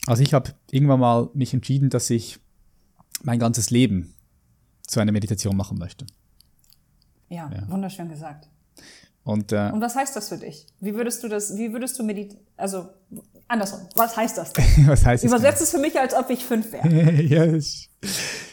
[0.06, 2.38] also ich habe irgendwann mal mich entschieden, dass ich
[3.22, 4.14] mein ganzes Leben
[4.82, 6.06] zu einer Meditation machen möchte.
[7.30, 7.68] Ja, ja.
[7.70, 8.50] wunderschön gesagt.
[9.24, 10.66] Und, äh, und was heißt das für dich?
[10.80, 12.88] Wie würdest du das, wie würdest du meditieren, also
[13.48, 14.52] andersrum, was heißt das?
[14.86, 17.22] was heißt Übersetzt es für mich, als ob ich fünf wäre.
[17.22, 17.58] ja,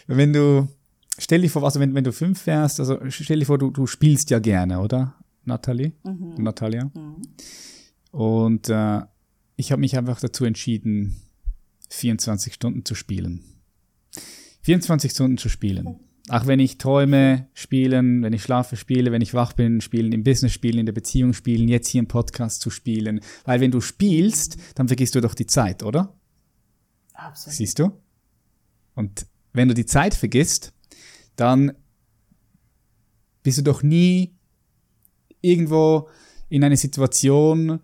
[0.08, 0.70] wenn du,
[1.18, 3.86] stell dir vor, also wenn, wenn du fünf wärst, also stell dir vor, du, du
[3.86, 5.92] spielst ja gerne, oder, Nathalie?
[6.04, 6.36] Mhm.
[6.38, 6.86] Natalia?
[6.94, 7.22] Mhm.
[8.12, 9.02] Und äh,
[9.58, 11.22] ich habe mich einfach dazu entschieden,
[11.90, 13.44] 24 Stunden zu spielen.
[14.62, 16.00] 24 Stunden zu spielen.
[16.32, 20.24] Auch wenn ich träume, spielen, wenn ich schlafe, spiele, wenn ich wach bin, spielen, im
[20.24, 23.20] Business spielen, in der Beziehung spielen, jetzt hier im Podcast zu spielen.
[23.44, 26.16] Weil wenn du spielst, dann vergisst du doch die Zeit, oder?
[27.14, 27.58] Absolut.
[27.58, 27.92] Siehst du?
[28.96, 30.74] Und wenn du die Zeit vergisst,
[31.36, 31.74] dann
[33.44, 34.34] bist du doch nie
[35.42, 36.08] irgendwo
[36.48, 37.82] in eine Situation,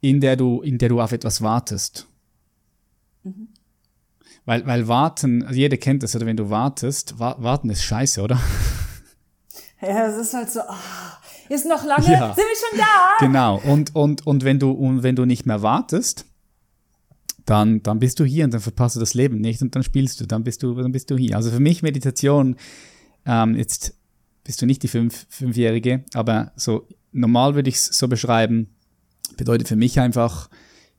[0.00, 2.08] in der du, in der du auf etwas wartest.
[3.22, 3.48] Mhm.
[4.48, 8.22] Weil, weil warten, also jeder kennt das, oder wenn du wartest, wa warten ist scheiße,
[8.22, 8.40] oder?
[9.82, 12.34] Ja, es ist halt so, oh, ist noch lange, ja.
[12.34, 13.26] sind wir schon da?
[13.26, 16.24] Genau, und, und, und, wenn du, und wenn du nicht mehr wartest,
[17.44, 20.18] dann, dann bist du hier und dann verpasst du das Leben nicht und dann spielst
[20.20, 21.36] du, dann bist du, dann bist du hier.
[21.36, 22.56] Also für mich Meditation,
[23.26, 23.94] ähm, jetzt
[24.44, 28.74] bist du nicht die fünf, Fünfjährige, aber so normal würde ich es so beschreiben,
[29.36, 30.48] bedeutet für mich einfach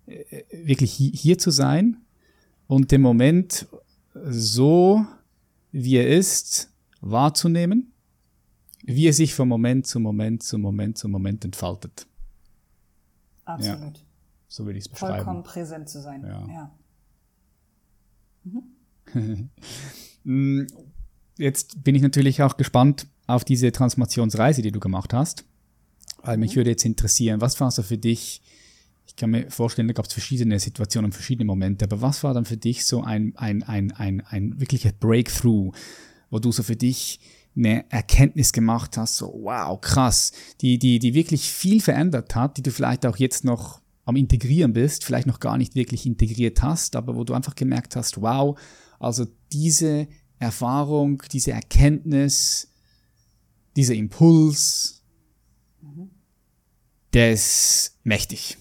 [0.06, 1.98] äh, wirklich hier, hier zu sein,
[2.70, 3.68] und den Moment
[4.14, 5.04] so,
[5.72, 7.92] wie er ist, wahrzunehmen.
[8.84, 12.06] wie er sich von Moment zu Moment zu Moment zu Moment entfaltet.
[13.44, 13.98] Absolut.
[13.98, 14.04] Ja,
[14.48, 15.16] so würde ich es beschreiben.
[15.16, 16.24] Vollkommen präsent zu sein.
[16.24, 16.48] Ja.
[16.48, 16.72] ja.
[20.24, 20.68] Mhm.
[21.38, 25.44] Jetzt bin ich natürlich auch gespannt auf diese Transformationsreise, die du gemacht hast.
[26.22, 26.58] Weil mich mhm.
[26.58, 28.42] würde jetzt interessieren, was war so für dich,
[29.10, 32.46] ich kann mir vorstellen, da gab es verschiedene Situationen, verschiedene Momente, aber was war dann
[32.46, 35.74] für dich so ein, ein, ein, ein, ein wirklicher Breakthrough,
[36.30, 37.20] wo du so für dich
[37.56, 42.62] eine Erkenntnis gemacht hast, so wow, krass, die, die, die wirklich viel verändert hat, die
[42.62, 46.96] du vielleicht auch jetzt noch am Integrieren bist, vielleicht noch gar nicht wirklich integriert hast,
[46.96, 48.60] aber wo du einfach gemerkt hast, wow,
[49.00, 52.72] also diese Erfahrung, diese Erkenntnis,
[53.76, 55.02] dieser Impuls,
[55.82, 56.12] mhm.
[57.12, 58.58] der ist mächtig.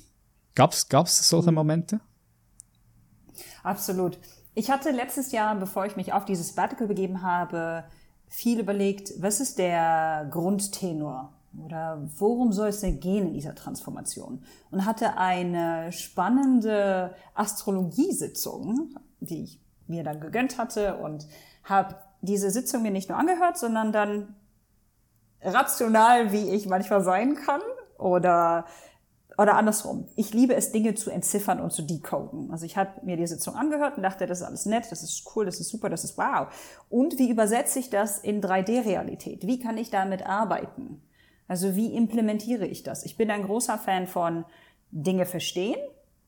[0.58, 1.54] Gab's, gab's solche mhm.
[1.54, 2.00] Momente?
[3.62, 4.18] Absolut.
[4.54, 7.84] Ich hatte letztes Jahr, bevor ich mich auf dieses Sabbatical begeben habe,
[8.26, 11.32] viel überlegt, was ist der Grundtenor
[11.64, 14.42] oder worum soll es denn gehen in dieser Transformation?
[14.72, 21.28] Und hatte eine spannende Astrologiesitzung, die ich mir dann gegönnt hatte und
[21.62, 24.34] habe diese Sitzung mir nicht nur angehört, sondern dann
[25.40, 27.60] rational, wie ich manchmal sein kann
[27.96, 28.64] oder
[29.38, 30.08] oder andersrum.
[30.16, 32.50] Ich liebe es, Dinge zu entziffern und zu decoden.
[32.50, 35.24] Also ich habe mir die Sitzung angehört und dachte, das ist alles nett, das ist
[35.34, 36.48] cool, das ist super, das ist wow.
[36.90, 39.46] Und wie übersetze ich das in 3D-Realität?
[39.46, 41.00] Wie kann ich damit arbeiten?
[41.46, 43.04] Also wie implementiere ich das?
[43.04, 44.44] Ich bin ein großer Fan von
[44.90, 45.78] Dinge verstehen,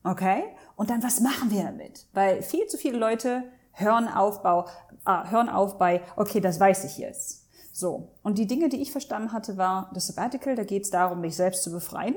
[0.05, 0.43] okay?
[0.77, 2.07] Und dann, was machen wir damit?
[2.13, 3.43] Weil viel zu viele Leute
[3.73, 7.49] hören auf, äh, hören auf bei, okay, das weiß ich jetzt.
[7.73, 8.13] So.
[8.23, 11.35] Und die Dinge, die ich verstanden hatte, war das Sabbatical, da geht es darum, mich
[11.35, 12.15] selbst zu befreien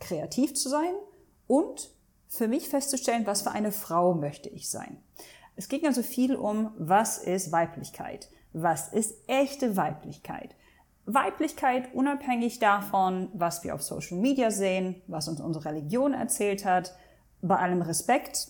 [0.00, 0.94] kreativ zu sein
[1.46, 1.90] und
[2.28, 4.98] für mich festzustellen, was für eine Frau möchte ich sein.
[5.56, 8.28] Es ging also viel um, was ist Weiblichkeit?
[8.52, 10.54] Was ist echte Weiblichkeit?
[11.06, 16.94] Weiblichkeit unabhängig davon, was wir auf Social Media sehen, was uns unsere Religion erzählt hat,
[17.40, 18.48] bei allem Respekt,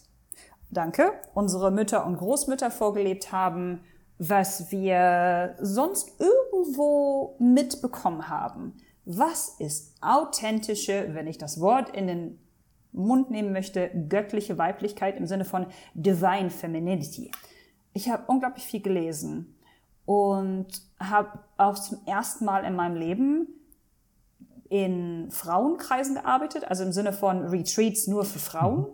[0.70, 3.84] danke, unsere Mütter und Großmütter vorgelebt haben,
[4.18, 8.76] was wir sonst irgendwo mitbekommen haben.
[9.11, 12.38] Was ist authentische, wenn ich das Wort in den
[12.92, 17.31] Mund nehmen möchte, göttliche Weiblichkeit im Sinne von Divine Femininity?
[17.94, 19.57] Ich habe unglaublich viel gelesen
[20.05, 20.66] und
[21.01, 23.49] habe auch zum ersten Mal in meinem Leben
[24.68, 28.88] in Frauenkreisen gearbeitet, also im Sinne von Retreats nur für Frauen.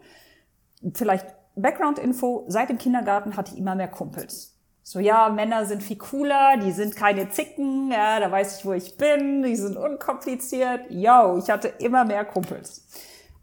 [0.80, 0.94] Mhm.
[0.94, 4.53] Vielleicht Background-Info, seit dem Kindergarten hatte ich immer mehr Kumpels.
[4.86, 8.74] So, ja, Männer sind viel cooler, die sind keine Zicken, ja, da weiß ich, wo
[8.74, 10.90] ich bin, die sind unkompliziert.
[10.90, 12.86] Yo, ich hatte immer mehr Kumpels.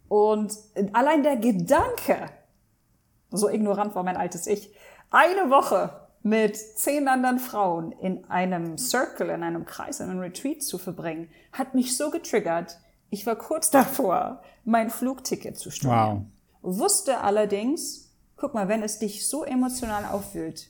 [0.08, 0.56] Und
[0.94, 2.30] allein der Gedanke,
[3.32, 4.72] so ignorant war mein altes Ich,
[5.10, 10.62] eine Woche mit zehn anderen Frauen in einem Circle, in einem Kreis, in einem Retreat
[10.62, 12.78] zu verbringen, hat mich so getriggert.
[13.10, 16.32] Ich war kurz davor, mein Flugticket zu stornieren.
[16.62, 16.78] Wow.
[16.78, 20.68] Wusste allerdings, guck mal, wenn es dich so emotional aufwühlt,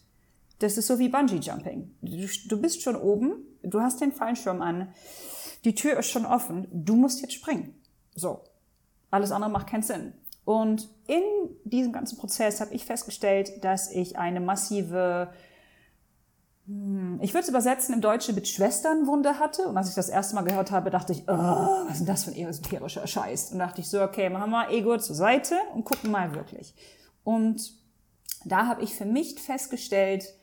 [0.62, 1.96] das ist so wie Bungee Jumping.
[2.02, 4.94] Du, du bist schon oben, du hast den Fallschirm an,
[5.64, 7.76] die Tür ist schon offen, du musst jetzt springen.
[8.16, 8.44] So.
[9.10, 10.14] Alles andere macht keinen Sinn.
[10.46, 11.24] Und in
[11.66, 15.32] diesem ganzen Prozess habe ich festgestellt, dass ich eine massive,
[16.66, 19.64] hm, ich würde es übersetzen im Deutschen mit Schwesternwunde hatte.
[19.64, 22.24] Und als ich das erste Mal gehört habe, dachte ich, oh, was ist denn das
[22.24, 23.52] für ein esoterischer Scheiß?
[23.52, 26.74] Und dachte ich so, okay, machen wir Ego zur Seite und gucken mal wirklich.
[27.24, 27.74] Und
[28.46, 30.34] da habe ich für mich festgestellt,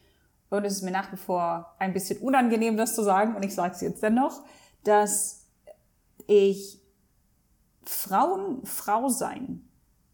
[0.51, 3.55] und es ist mir nach wie vor ein bisschen unangenehm, das zu sagen, und ich
[3.55, 4.43] sage es jetzt dennoch,
[4.85, 5.47] dass
[6.27, 6.81] ich
[7.85, 9.65] Frauen, Frau sein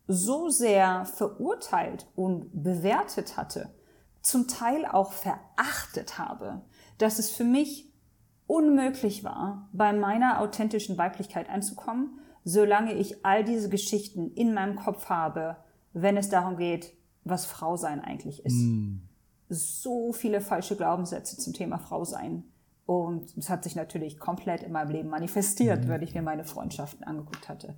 [0.06, 3.74] so sehr verurteilt und bewertet hatte,
[4.20, 6.62] zum Teil auch verachtet habe,
[6.98, 7.92] dass es für mich
[8.46, 15.08] unmöglich war, bei meiner authentischen Weiblichkeit anzukommen, solange ich all diese Geschichten in meinem Kopf
[15.08, 15.56] habe,
[15.94, 16.92] wenn es darum geht,
[17.24, 18.56] was Frau sein eigentlich ist.
[18.56, 19.13] Mm
[19.48, 22.44] so viele falsche Glaubenssätze zum Thema Frau sein.
[22.86, 25.88] Und das hat sich natürlich komplett in meinem Leben manifestiert, mhm.
[25.88, 27.74] wenn ich mir meine Freundschaften angeguckt hatte.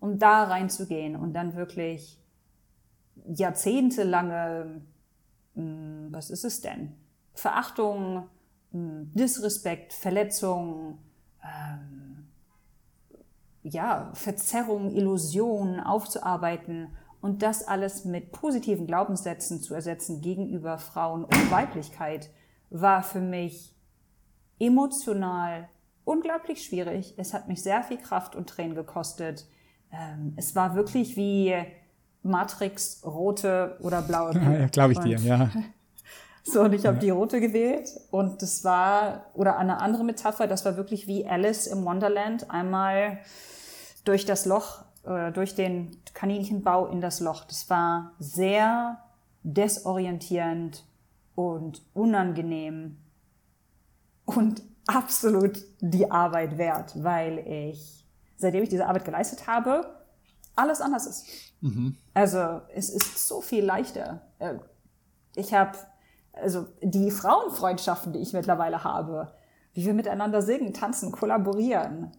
[0.00, 2.20] Und da reinzugehen und dann wirklich
[3.26, 4.82] jahrzehntelange,
[5.54, 6.92] hm, was ist es denn?
[7.32, 8.28] Verachtung,
[8.70, 10.98] hm, Disrespekt, Verletzung,
[11.42, 12.28] ähm,
[13.62, 16.88] ja, Verzerrung, Illusion aufzuarbeiten
[17.24, 22.28] und das alles mit positiven Glaubenssätzen zu ersetzen gegenüber Frauen und Weiblichkeit
[22.68, 23.74] war für mich
[24.58, 25.70] emotional
[26.04, 27.14] unglaublich schwierig.
[27.16, 29.46] Es hat mich sehr viel Kraft und Tränen gekostet.
[29.90, 31.54] Ähm, es war wirklich wie
[32.22, 34.60] Matrix rote oder blaue Pille.
[34.60, 35.50] Ja, glaube ich dir, ja.
[36.46, 37.88] So, und ich habe die rote gewählt.
[38.10, 42.50] Und das war, oder eine andere Metapher, das war wirklich wie Alice im Wonderland.
[42.50, 43.20] Einmal
[44.04, 47.44] durch das Loch, äh, durch den Kaninchenbau in das Loch.
[47.44, 48.98] Das war sehr
[49.42, 50.84] desorientierend
[51.34, 52.98] und unangenehm
[54.24, 60.02] und absolut die Arbeit wert, weil ich, seitdem ich diese Arbeit geleistet habe,
[60.56, 61.26] alles anders ist.
[61.60, 61.96] Mhm.
[62.12, 64.22] Also es ist so viel leichter.
[64.38, 64.54] Äh,
[65.36, 65.76] ich habe
[66.32, 69.32] also die Frauenfreundschaften, die ich mittlerweile habe,
[69.72, 72.12] wie wir miteinander singen, tanzen, kollaborieren.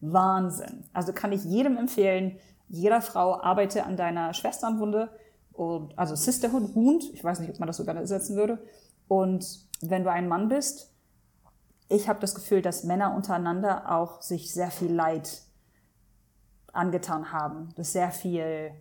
[0.00, 0.84] Wahnsinn.
[0.92, 5.10] Also kann ich jedem empfehlen, jeder Frau arbeite an deiner Schwesternwunde
[5.52, 8.58] und also Sisterhood Wound, ich weiß nicht, ob man das so gerne übersetzen würde.
[9.08, 10.92] Und wenn du ein Mann bist,
[11.88, 15.42] ich habe das Gefühl, dass Männer untereinander auch sich sehr viel Leid
[16.72, 18.72] angetan haben, dass sehr viel,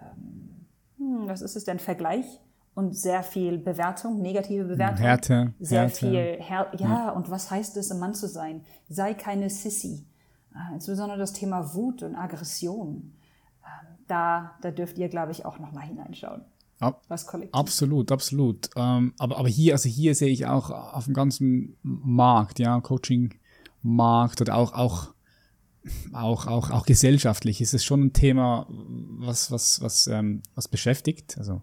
[0.00, 0.66] ähm,
[0.98, 2.26] hm, was ist es denn, Vergleich
[2.74, 4.98] und sehr viel Bewertung, negative Bewertung.
[4.98, 5.54] Härte.
[5.60, 5.94] Sehr Härte.
[5.94, 8.64] viel, Her ja, ja, und was heißt es, ein Mann zu sein?
[8.88, 10.04] Sei keine Sissy.
[10.54, 13.12] Äh, insbesondere das Thema Wut und Aggression.
[13.64, 16.42] Ähm, da, da dürft ihr, glaube ich, auch nochmal hineinschauen.
[16.80, 17.02] Ab,
[17.52, 18.70] absolut, absolut.
[18.76, 24.40] Ähm, aber, aber hier, also hier sehe ich auch auf dem ganzen Markt, ja, Coaching-Markt
[24.40, 25.14] oder auch, auch,
[26.12, 31.38] auch, auch, auch gesellschaftlich ist es schon ein Thema, was, was, was, ähm, was beschäftigt.
[31.38, 31.62] Also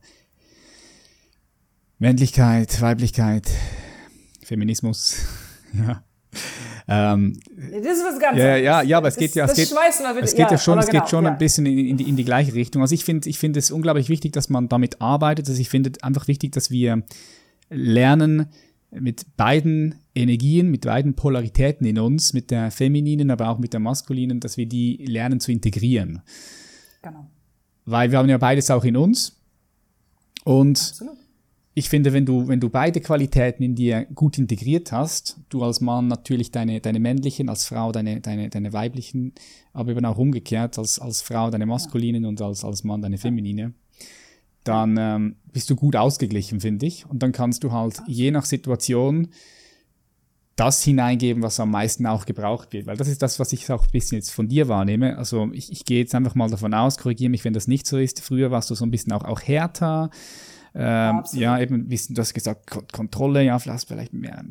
[1.99, 3.49] Männlichkeit, Weiblichkeit,
[4.43, 5.17] Feminismus,
[5.73, 6.03] ja.
[6.87, 9.71] Ähm, das ist was ganz ja, ja, ja, aber es geht ja, es geht,
[10.21, 11.31] es geht ja, schon, es genau, geht schon ja.
[11.31, 12.81] ein bisschen in, die, in die gleiche Richtung.
[12.81, 15.47] Also ich finde, ich finde es unglaublich wichtig, dass man damit arbeitet.
[15.47, 17.03] Also ich finde einfach wichtig, dass wir
[17.69, 18.47] lernen,
[18.91, 23.79] mit beiden Energien, mit beiden Polaritäten in uns, mit der femininen, aber auch mit der
[23.79, 26.21] maskulinen, dass wir die lernen zu integrieren.
[27.01, 27.27] Genau.
[27.85, 29.37] Weil wir haben ja beides auch in uns.
[30.43, 31.20] Und Absolut
[31.73, 35.79] ich finde, wenn du, wenn du beide Qualitäten in dir gut integriert hast, du als
[35.79, 39.33] Mann natürlich deine, deine männlichen, als Frau deine, deine, deine weiblichen,
[39.71, 43.73] aber eben auch umgekehrt, als, als Frau deine maskulinen und als, als Mann deine feminine,
[44.65, 47.09] dann ähm, bist du gut ausgeglichen, finde ich.
[47.09, 49.29] Und dann kannst du halt je nach Situation
[50.57, 52.85] das hineingeben, was am meisten auch gebraucht wird.
[52.85, 55.17] Weil das ist das, was ich auch ein bisschen jetzt von dir wahrnehme.
[55.17, 57.97] Also ich, ich gehe jetzt einfach mal davon aus, korrigiere mich, wenn das nicht so
[57.97, 58.19] ist.
[58.19, 60.09] Früher warst du so ein bisschen auch, auch härter
[60.73, 64.43] ähm, ja, eben, wie du hast gesagt, Kontrolle, ja, vielleicht vielleicht mehr,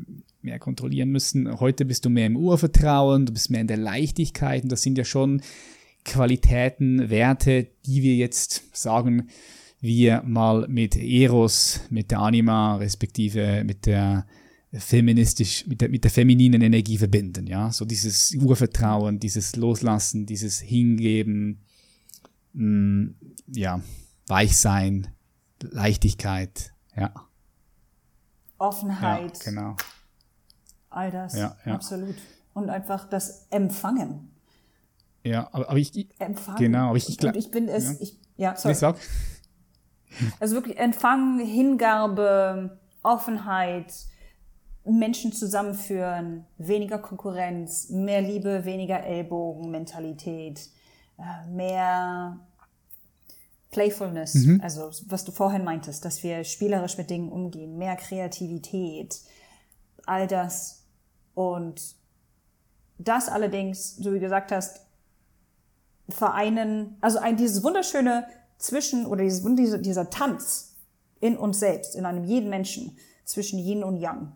[0.43, 1.61] mehr kontrollieren müssen.
[1.61, 4.99] Heute bist du mehr im Urvertrauen, du bist mehr in der Leichtigkeit und das sind
[4.99, 5.43] ja schon
[6.05, 9.29] Qualitäten, Werte, die wir jetzt sagen,
[9.81, 14.27] wir mal mit Eros, mit der Anima, respektive mit der
[14.73, 17.73] feministisch, mit der, mit der femininen Energie verbinden, ja.
[17.73, 21.61] So dieses Urvertrauen, dieses Loslassen, dieses Hingeben,
[22.53, 23.15] mh, mm,
[23.55, 23.83] ja,
[24.27, 25.09] Weichsein,
[25.63, 27.13] Leichtigkeit, ja.
[28.59, 29.39] Offenheit.
[29.39, 29.77] Ja, genau.
[30.91, 31.75] All das, ja, ja.
[31.75, 32.17] absolut.
[32.53, 34.31] Und einfach das Empfangen.
[35.23, 36.59] Ja, aber, aber ich, Empfangen.
[36.59, 38.75] Genau, aber ich, ich, Und ich bin es, ja, ich, ja sorry.
[38.75, 38.97] sag.
[40.41, 43.93] Also wirklich Empfangen, Hingabe, Offenheit,
[44.85, 50.69] Menschen zusammenführen, weniger Konkurrenz, mehr Liebe, weniger Ellbogen, Mentalität,
[51.19, 52.41] äh, mehr
[53.71, 54.61] Playfulness, mhm.
[54.63, 59.21] also was du vorhin meintest, dass wir spielerisch mit Dingen umgehen, mehr Kreativität,
[60.07, 60.83] all das.
[61.35, 61.95] Und
[62.99, 64.81] das allerdings, so wie du gesagt hast,
[66.09, 68.27] vereinen, also ein, dieses wunderschöne
[68.59, 70.77] Zwischen- oder dieses, dieser, dieser Tanz
[71.21, 74.33] in uns selbst, in einem jeden Menschen, zwischen Yin und Yang,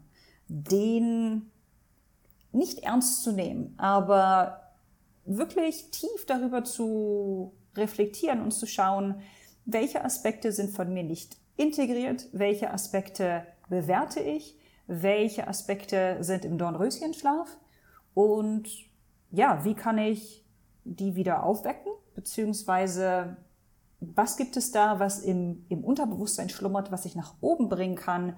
[0.48, 1.50] den
[2.52, 4.60] nicht ernst zu nehmen, aber
[5.24, 9.20] wirklich tief darüber zu reflektieren und zu schauen,
[9.64, 16.58] welche Aspekte sind von mir nicht integriert, welche Aspekte bewerte ich, welche Aspekte sind im
[16.58, 17.48] Dornröschenschlaf
[18.12, 18.68] und
[19.30, 20.44] ja, wie kann ich
[20.84, 23.36] die wieder aufwecken, beziehungsweise
[24.00, 28.36] was gibt es da, was im, im Unterbewusstsein schlummert, was ich nach oben bringen kann,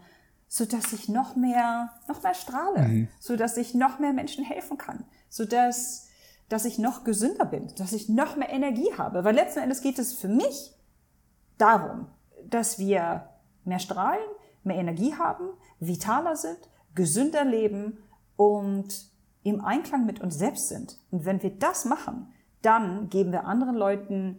[0.49, 3.09] so dass ich noch mehr, noch mehr strahle, mhm.
[3.19, 6.06] so dass ich noch mehr Menschen helfen kann, so dass
[6.49, 9.25] dass ich noch gesünder bin, dass ich noch mehr Energie habe.
[9.25, 10.75] Weil letzten Endes geht es für mich
[11.59, 12.07] darum,
[12.49, 13.29] dass wir
[13.65, 14.23] mehr strahlen,
[14.63, 15.49] mehr Energie haben,
[15.81, 16.59] vitaler sind,
[16.95, 17.99] gesünder leben
[18.37, 19.11] und
[19.43, 20.99] im Einklang mit uns selbst sind.
[21.11, 22.33] Und wenn wir das machen,
[22.63, 24.39] dann geben wir anderen Leuten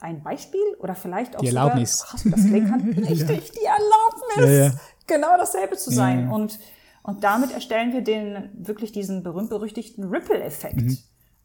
[0.00, 1.98] ein Beispiel oder vielleicht auch die Erlaubnis.
[1.98, 4.72] Sogar, krass, das klingt richtig, die Erlaubnis, ja, ja.
[5.06, 6.26] genau dasselbe zu sein.
[6.26, 6.58] Ja, und
[7.04, 10.76] und damit erstellen wir den, wirklich diesen berühmt-berüchtigten Ripple-Effekt.
[10.76, 10.98] Mhm.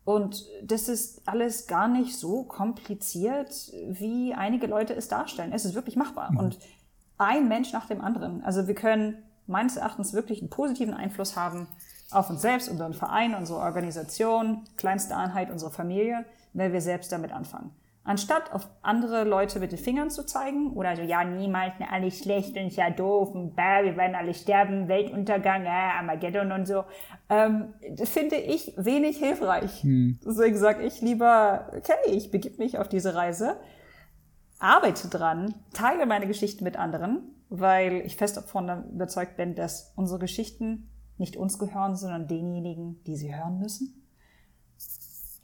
[0.05, 3.51] Und das ist alles gar nicht so kompliziert,
[3.89, 5.51] wie einige Leute es darstellen.
[5.51, 6.31] Es ist wirklich machbar.
[6.31, 6.37] Mhm.
[6.37, 6.59] Und
[7.17, 8.41] ein Mensch nach dem anderen.
[8.45, 11.67] Also wir können meines Erachtens wirklich einen positiven Einfluss haben
[12.09, 17.33] auf uns selbst, unseren Verein, unsere Organisation, kleinste Einheit, unsere Familie, wenn wir selbst damit
[17.33, 17.71] anfangen.
[18.03, 22.19] Anstatt auf andere Leute mit den Fingern zu zeigen oder so, ja, niemals, ne, alles
[22.19, 26.85] schlecht und ja doof und bäh, wir werden alle sterben, Weltuntergang, äh, Armageddon und so,
[27.29, 27.73] ähm,
[28.05, 29.83] finde ich wenig hilfreich.
[29.83, 30.17] Hm.
[30.25, 33.57] Deswegen sage ich lieber, okay, ich begib mich auf diese Reise,
[34.59, 40.19] arbeite dran, teile meine Geschichten mit anderen, weil ich fest davon überzeugt bin, dass unsere
[40.19, 44.07] Geschichten nicht uns gehören, sondern denjenigen, die sie hören müssen.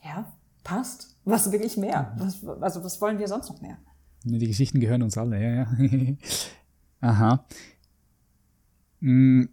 [0.02, 0.32] Ja,
[0.64, 1.15] passt.
[1.26, 2.14] Was will ich mehr?
[2.18, 3.78] Was, also was wollen wir sonst noch mehr?
[4.22, 6.16] Die Geschichten gehören uns alle, ja, ja.
[7.00, 7.46] Aha.
[9.00, 9.48] Hm,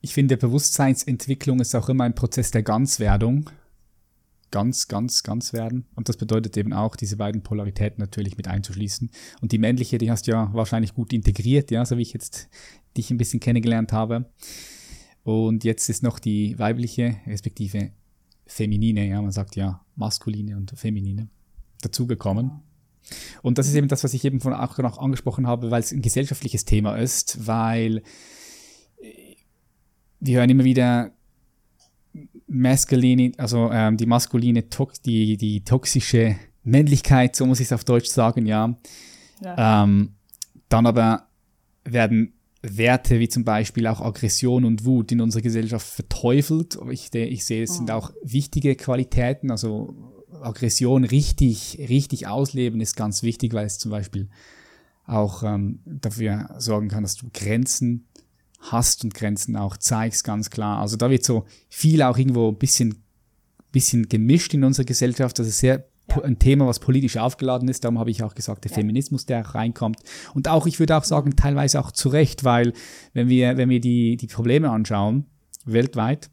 [0.00, 3.50] ich finde, Bewusstseinsentwicklung ist auch immer ein Prozess der Ganzwerdung.
[4.50, 5.84] Ganz, ganz, ganz werden.
[5.94, 9.10] Und das bedeutet eben auch, diese beiden Polaritäten natürlich mit einzuschließen.
[9.42, 12.48] Und die männliche, die hast du ja wahrscheinlich gut integriert, ja, so wie ich jetzt
[12.96, 14.30] dich ein bisschen kennengelernt habe.
[15.22, 17.90] Und jetzt ist noch die weibliche, respektive
[18.46, 21.28] feminine, ja, man sagt ja maskuline und feminine,
[21.82, 22.50] dazugekommen.
[23.42, 25.92] Und das ist eben das, was ich eben von auch noch angesprochen habe, weil es
[25.92, 27.98] ein gesellschaftliches Thema ist, weil
[29.00, 29.36] äh,
[30.20, 31.12] wir hören immer wieder
[32.46, 34.64] masculine, also ähm, die maskuline,
[35.04, 38.74] die, die toxische Männlichkeit, so muss ich es auf Deutsch sagen, ja.
[39.42, 39.84] ja.
[39.84, 40.14] Ähm,
[40.68, 41.28] dann aber
[41.84, 42.33] werden
[42.64, 46.78] Werte wie zum Beispiel auch Aggression und Wut in unserer Gesellschaft verteufelt.
[46.90, 47.94] Ich, ich sehe, es sind oh.
[47.94, 49.50] auch wichtige Qualitäten.
[49.50, 49.94] Also
[50.40, 54.28] Aggression richtig, richtig ausleben ist ganz wichtig, weil es zum Beispiel
[55.06, 58.06] auch ähm, dafür sorgen kann, dass du Grenzen
[58.60, 60.80] hast und Grenzen auch zeigst, ganz klar.
[60.80, 63.02] Also da wird so viel auch irgendwo ein bisschen,
[63.72, 65.38] bisschen gemischt in unserer Gesellschaft.
[65.38, 65.86] Das ist sehr.
[66.22, 67.84] Ein Thema, was politisch aufgeladen ist.
[67.84, 68.76] Darum habe ich auch gesagt, der ja.
[68.76, 70.00] Feminismus, der reinkommt.
[70.34, 72.72] Und auch, ich würde auch sagen, teilweise auch zu Recht, weil
[73.12, 75.26] wenn wir, wenn wir die, die Probleme anschauen,
[75.64, 76.30] weltweit,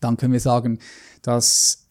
[0.00, 0.78] dann können wir sagen,
[1.22, 1.86] dass,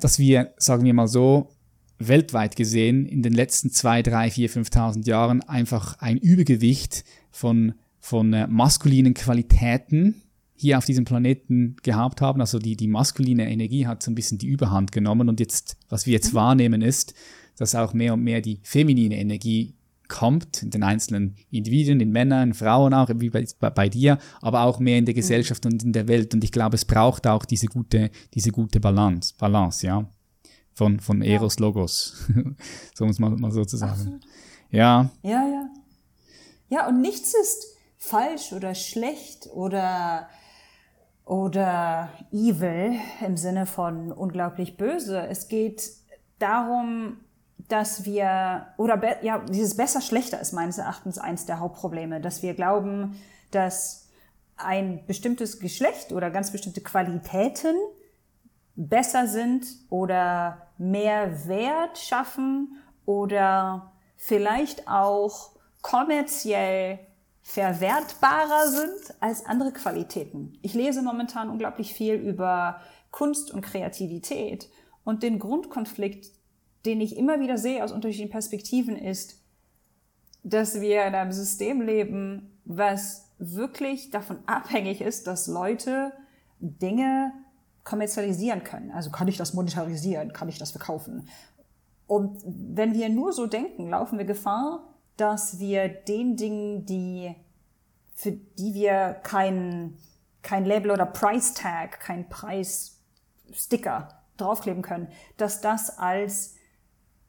[0.00, 1.50] dass wir, sagen wir mal so,
[1.98, 8.32] weltweit gesehen in den letzten zwei, drei, vier, 5.000 Jahren einfach ein Übergewicht von, von
[8.32, 10.22] äh, maskulinen Qualitäten
[10.62, 12.40] hier auf diesem Planeten gehabt haben.
[12.40, 16.06] Also die, die maskuline Energie hat so ein bisschen die Überhand genommen und jetzt, was
[16.06, 16.36] wir jetzt mhm.
[16.36, 17.14] wahrnehmen, ist,
[17.58, 19.74] dass auch mehr und mehr die feminine Energie
[20.08, 24.78] kommt, in den einzelnen Individuen, in Männern, Frauen auch, wie bei, bei dir, aber auch
[24.78, 25.16] mehr in der mhm.
[25.16, 26.32] Gesellschaft und in der Welt.
[26.32, 30.08] Und ich glaube, es braucht auch diese gute, diese gute Balance, Balance, ja.
[30.74, 32.30] Von, von Eros Logos.
[32.94, 34.20] so muss man mal so zu sagen.
[34.70, 35.10] Ja.
[35.22, 35.68] Ja, ja.
[36.70, 37.66] Ja, und nichts ist
[37.98, 40.28] falsch oder schlecht oder
[41.24, 42.94] oder evil
[43.24, 45.26] im Sinne von unglaublich böse.
[45.28, 45.90] Es geht
[46.38, 47.18] darum,
[47.68, 52.54] dass wir, oder ja, dieses besser schlechter ist meines Erachtens eins der Hauptprobleme, dass wir
[52.54, 53.16] glauben,
[53.50, 54.08] dass
[54.56, 57.76] ein bestimmtes Geschlecht oder ganz bestimmte Qualitäten
[58.74, 65.52] besser sind oder mehr Wert schaffen oder vielleicht auch
[65.82, 66.98] kommerziell
[67.42, 70.58] verwertbarer sind als andere Qualitäten.
[70.62, 72.80] Ich lese momentan unglaublich viel über
[73.10, 74.70] Kunst und Kreativität
[75.04, 76.30] und den Grundkonflikt,
[76.86, 79.40] den ich immer wieder sehe aus unterschiedlichen Perspektiven, ist,
[80.44, 86.12] dass wir in einem System leben, was wirklich davon abhängig ist, dass Leute
[86.60, 87.32] Dinge
[87.84, 88.92] kommerzialisieren können.
[88.92, 91.28] Also kann ich das monetarisieren, kann ich das verkaufen.
[92.06, 97.34] Und wenn wir nur so denken, laufen wir Gefahr, dass wir den Dingen, die,
[98.14, 99.98] für die wir kein,
[100.42, 106.54] kein Label oder Price Tag, kein Preissticker draufkleben können, dass das als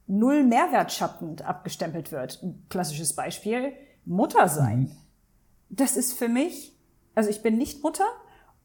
[0.08, 2.42] null mehrwertschaffend abgestempelt wird.
[2.44, 3.74] Ein klassisches Beispiel,
[4.06, 4.80] Mutter sein.
[4.80, 4.92] Mhm.
[5.70, 6.78] Das ist für mich,
[7.16, 8.08] also ich bin nicht Mutter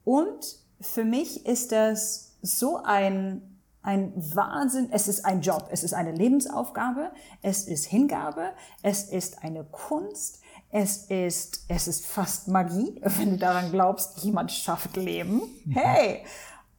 [0.04, 4.88] und für mich ist das so ein ein Wahnsinn.
[4.90, 7.10] Es ist ein Job, es ist eine Lebensaufgabe,
[7.42, 8.52] es ist Hingabe,
[8.82, 14.52] es ist eine Kunst, es ist, es ist fast Magie, wenn du daran glaubst, jemand
[14.52, 15.42] schafft Leben.
[15.70, 16.24] Hey!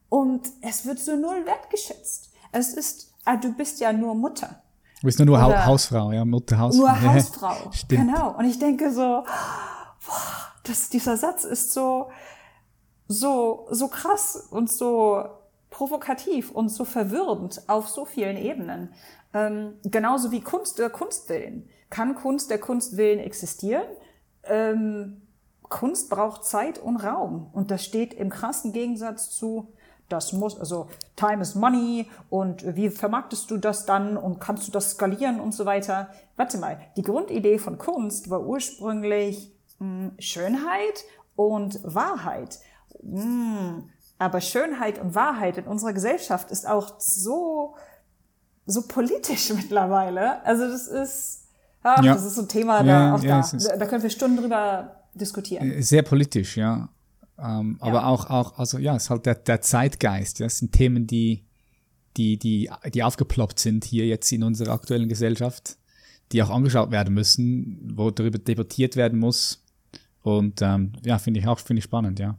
[0.08, 2.30] Und es wird so null wertgeschätzt.
[2.52, 4.62] Es ist, ah, du bist ja nur Mutter.
[5.00, 6.82] Du bist nur, nur Oder Hausfrau, ja, Mutter, Hausfrau.
[6.82, 8.06] Nur Hausfrau, Stimmt.
[8.06, 8.36] genau.
[8.36, 9.24] Und ich denke so,
[10.06, 12.10] boah, das, dieser Satz ist so,
[13.06, 15.24] so, so krass und so
[15.70, 18.92] provokativ und so verwirrend auf so vielen Ebenen.
[19.32, 21.68] Ähm, genauso wie Kunst der Kunstwillen.
[21.88, 23.86] Kann Kunst der Kunstwillen existieren?
[24.44, 25.22] Ähm,
[25.62, 27.48] Kunst braucht Zeit und Raum.
[27.52, 29.72] Und das steht im krassen Gegensatz zu
[30.10, 34.72] das muss, also Time is Money und wie vermarktest du das dann und kannst du
[34.72, 36.10] das skalieren und so weiter.
[36.36, 41.04] Warte mal, die Grundidee von Kunst war ursprünglich mh, hm, Schönheit
[41.36, 42.58] und Wahrheit.
[43.02, 43.90] Mh, hm,
[44.20, 47.74] aber Schönheit und Wahrheit in unserer Gesellschaft ist auch so,
[48.66, 50.44] so politisch mittlerweile.
[50.44, 51.44] Also das ist,
[51.82, 52.12] ach, ja.
[52.12, 55.70] das ist so ein Thema, da, auch ja, da, da können wir Stunden drüber diskutieren.
[55.72, 56.90] Äh, sehr politisch, ja.
[57.38, 57.86] Ähm, ja.
[57.86, 60.38] Aber auch, auch, also ja, es ist halt der, der Zeitgeist.
[60.38, 60.46] Ja.
[60.46, 61.46] Das sind Themen, die,
[62.18, 65.78] die, die, die aufgeploppt sind hier jetzt in unserer aktuellen Gesellschaft,
[66.32, 69.64] die auch angeschaut werden müssen, wo darüber debattiert werden muss.
[70.20, 72.36] Und ähm, ja, finde ich auch finde ich spannend, ja.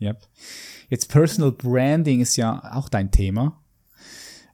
[0.00, 0.26] Yep.
[0.88, 3.60] Jetzt Personal Branding ist ja auch dein Thema.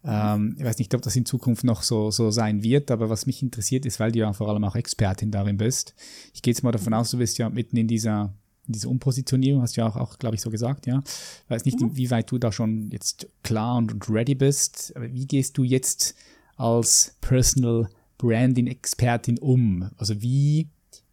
[0.05, 3.27] Ähm, ich weiß nicht, ob das in Zukunft noch so, so sein wird, aber was
[3.27, 5.95] mich interessiert ist, weil du ja vor allem auch Expertin darin bist.
[6.33, 8.33] Ich gehe jetzt mal davon aus, du bist ja mitten in dieser
[8.69, 11.01] diese Umpositionierung, hast du ja auch, auch glaube ich, so gesagt, ja.
[11.07, 11.97] Ich weiß nicht, mhm.
[11.97, 15.63] wie weit du da schon jetzt klar und, und ready bist, aber wie gehst du
[15.63, 16.17] jetzt
[16.57, 17.89] als Personal
[18.19, 19.91] Branding-Expertin um?
[19.97, 20.69] Also wie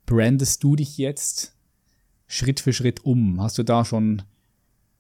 [0.06, 1.54] brandest du dich jetzt
[2.34, 3.42] Schritt für Schritt um?
[3.42, 4.22] Hast du da schon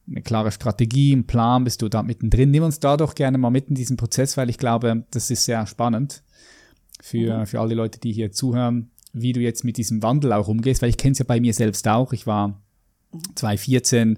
[0.08, 1.64] eine klare Strategie, einen Plan?
[1.64, 2.52] Bist du da mittendrin?
[2.52, 5.46] Nimm uns da doch gerne mal mit in diesen Prozess, weil ich glaube, das ist
[5.46, 6.24] sehr spannend
[7.02, 7.46] für, mhm.
[7.46, 10.90] für alle Leute, die hier zuhören wie du jetzt mit diesem Wandel auch umgehst, weil
[10.90, 12.12] ich kenne es ja bei mir selbst auch.
[12.12, 12.60] Ich war
[13.36, 14.18] 2014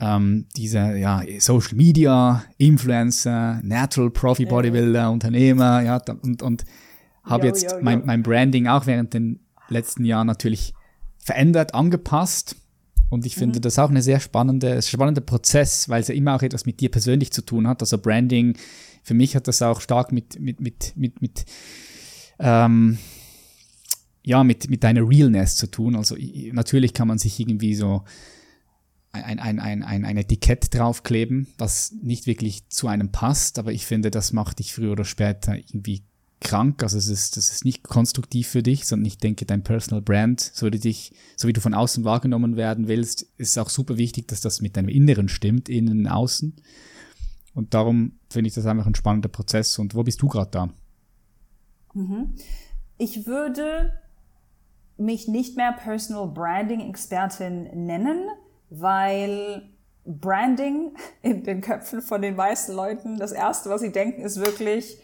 [0.00, 6.64] ähm, dieser ja, Social Media, Influencer, Natural Profi Bodybuilder, Unternehmer, ja, und, und
[7.22, 7.82] habe jetzt yo, yo.
[7.82, 10.72] Mein, mein Branding auch während den letzten Jahren natürlich
[11.22, 12.56] verändert, angepasst.
[13.08, 13.62] Und ich finde mhm.
[13.62, 16.90] das auch eine sehr spannende, spannender Prozess, weil es ja immer auch etwas mit dir
[16.90, 17.80] persönlich zu tun hat.
[17.80, 18.56] Also Branding,
[19.02, 21.44] für mich hat das auch stark mit, mit, mit, mit, mit
[22.38, 22.98] ähm,
[24.24, 25.96] ja, mit, mit deiner Realness zu tun.
[25.96, 26.16] Also
[26.52, 28.04] natürlich kann man sich irgendwie so
[29.12, 33.84] ein, ein, ein, ein, ein Etikett draufkleben, das nicht wirklich zu einem passt, aber ich
[33.84, 36.02] finde, das macht dich früher oder später irgendwie
[36.42, 36.82] krank.
[36.82, 40.40] Also es ist, das ist nicht konstruktiv für dich, sondern ich denke, dein Personal Brand,
[40.40, 44.28] so wie, dich, so wie du von außen wahrgenommen werden willst, ist auch super wichtig,
[44.28, 46.54] dass das mit deinem Inneren stimmt, innen außen.
[47.54, 49.78] Und darum finde ich das einfach ein spannender Prozess.
[49.78, 50.68] Und wo bist du gerade da?
[51.94, 52.34] Mhm.
[52.98, 53.92] Ich würde
[54.96, 58.28] mich nicht mehr Personal Branding Expertin nennen,
[58.70, 59.68] weil
[60.04, 64.98] Branding in den Köpfen von den meisten Leuten, das erste, was sie denken, ist wirklich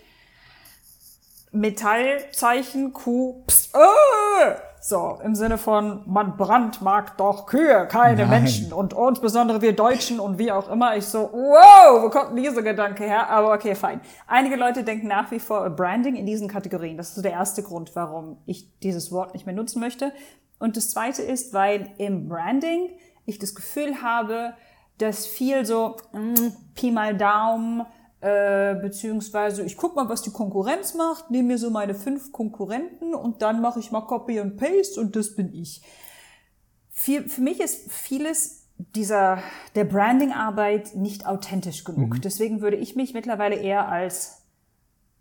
[1.52, 8.42] Metallzeichen, Q, pst, äh, so, im Sinne von, man brandmarkt doch Kühe, keine Nein.
[8.42, 8.72] Menschen.
[8.72, 10.96] Und insbesondere wir Deutschen und wie auch immer.
[10.96, 13.28] Ich so, wow, wo kommt denn dieser Gedanke her?
[13.28, 14.00] Aber okay, fein.
[14.26, 16.96] Einige Leute denken nach wie vor Branding in diesen Kategorien.
[16.96, 20.12] Das ist so der erste Grund, warum ich dieses Wort nicht mehr nutzen möchte.
[20.60, 22.90] Und das zweite ist, weil im Branding
[23.26, 24.54] ich das Gefühl habe,
[24.98, 27.84] dass viel so, mm, Pi mal Daumen,
[28.20, 33.14] äh, beziehungsweise ich guck mal, was die Konkurrenz macht, nehme mir so meine fünf Konkurrenten
[33.14, 35.82] und dann mache ich mal Copy und Paste und das bin ich.
[36.90, 39.42] Für, für mich ist vieles dieser
[39.74, 42.14] der Branding-Arbeit nicht authentisch genug.
[42.14, 42.20] Mhm.
[42.20, 44.42] Deswegen würde ich mich mittlerweile eher als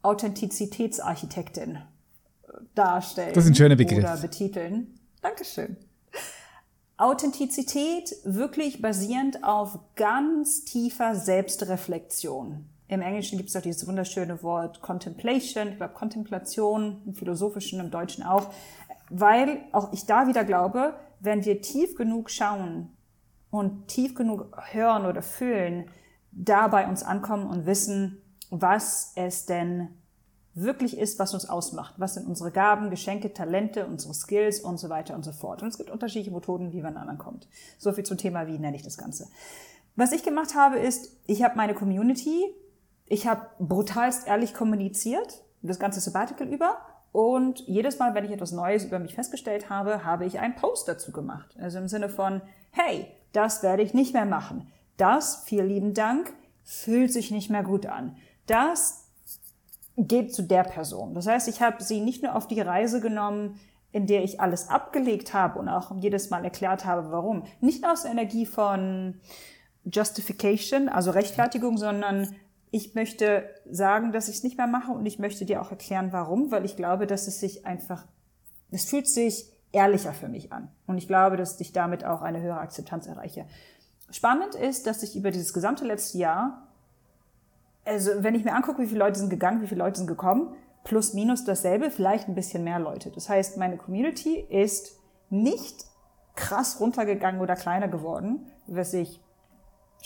[0.02, 3.34] Authentizitätsarchitektin äh, darstellen.
[3.34, 4.00] Das ist ein schöner Begriff.
[4.00, 5.00] Oder betiteln.
[5.22, 5.78] Dankeschön.
[6.98, 12.68] Authentizität wirklich basierend auf ganz tiefer Selbstreflexion.
[12.88, 17.92] Im Englischen gibt es auch dieses wunderschöne Wort Contemplation, ich glaube Kontemplation, im Philosophischen, im
[17.92, 18.54] Deutschen auch,
[19.10, 22.96] weil auch ich da wieder glaube, wenn wir tief genug schauen
[23.50, 25.90] und tief genug hören oder fühlen,
[26.32, 29.90] da bei uns ankommen und wissen, was es denn
[30.54, 31.96] wirklich ist, was uns ausmacht.
[31.98, 35.62] Was sind unsere Gaben, Geschenke, Talente, unsere Skills und so weiter und so fort.
[35.62, 37.48] Und es gibt unterschiedliche Methoden, wie man an ankommt.
[37.78, 39.28] So viel zum Thema, wie nenne ich das Ganze.
[39.96, 42.46] Was ich gemacht habe, ist, ich habe meine Community
[43.08, 46.78] ich habe brutalst ehrlich kommuniziert, das ganze Sabbatical über.
[47.12, 50.88] Und jedes Mal, wenn ich etwas Neues über mich festgestellt habe, habe ich einen Post
[50.88, 51.56] dazu gemacht.
[51.60, 52.42] Also im Sinne von,
[52.72, 54.72] hey, das werde ich nicht mehr machen.
[54.98, 56.34] Das, vielen lieben Dank,
[56.64, 58.18] fühlt sich nicht mehr gut an.
[58.46, 59.06] Das
[59.96, 61.16] geht zu der Person.
[61.16, 63.60] Das heißt, ich habe sie nicht nur auf die Reise genommen,
[63.92, 67.44] in der ich alles abgelegt habe und auch jedes Mal erklärt habe, warum.
[67.62, 69.20] Nicht aus der Energie von
[69.86, 72.36] Justification, also Rechtfertigung, sondern
[72.72, 76.12] ich möchte sagen, dass ich es nicht mehr mache und ich möchte dir auch erklären,
[76.12, 78.06] warum, weil ich glaube, dass es sich einfach,
[78.72, 80.70] es fühlt sich ehrlicher für mich an.
[80.86, 83.46] Und ich glaube, dass ich damit auch eine höhere Akzeptanz erreiche.
[84.10, 86.68] Spannend ist, dass ich über dieses gesamte letzte Jahr,
[87.86, 90.54] also wenn ich mir angucke, wie viele Leute sind gegangen, wie viele Leute sind gekommen,
[90.84, 93.12] plus minus dasselbe, vielleicht ein bisschen mehr Leute.
[93.12, 94.98] Das heißt, meine Community ist
[95.30, 95.86] nicht
[96.36, 99.22] krass runtergegangen oder kleiner geworden, was ich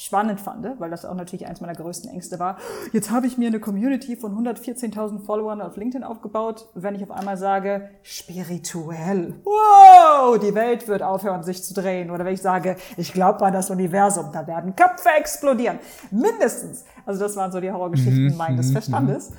[0.06, 2.58] spannend fand, weil das auch natürlich eins meiner größten Ängste war.
[2.92, 6.68] Jetzt habe ich mir eine Community von 114.000 Followern auf LinkedIn aufgebaut.
[6.74, 12.10] Wenn ich auf einmal sage, spirituell, wow, die Welt wird aufhören, sich zu drehen.
[12.10, 15.80] Oder wenn ich sage, ich glaube an das Universum, da werden Köpfe explodieren.
[16.10, 16.84] Mindestens.
[17.06, 18.38] Also das waren so die Horrorgeschichten mhm.
[18.38, 19.32] meines mhm, Verstandes.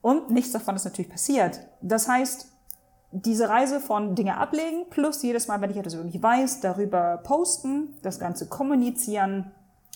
[0.00, 1.60] Und nichts davon ist natürlich passiert.
[1.82, 2.48] Das heißt,
[3.10, 7.94] diese Reise von Dinge ablegen, plus jedes Mal, wenn ich etwas irgendwie weiß, darüber posten,
[8.02, 9.50] das Ganze kommunizieren,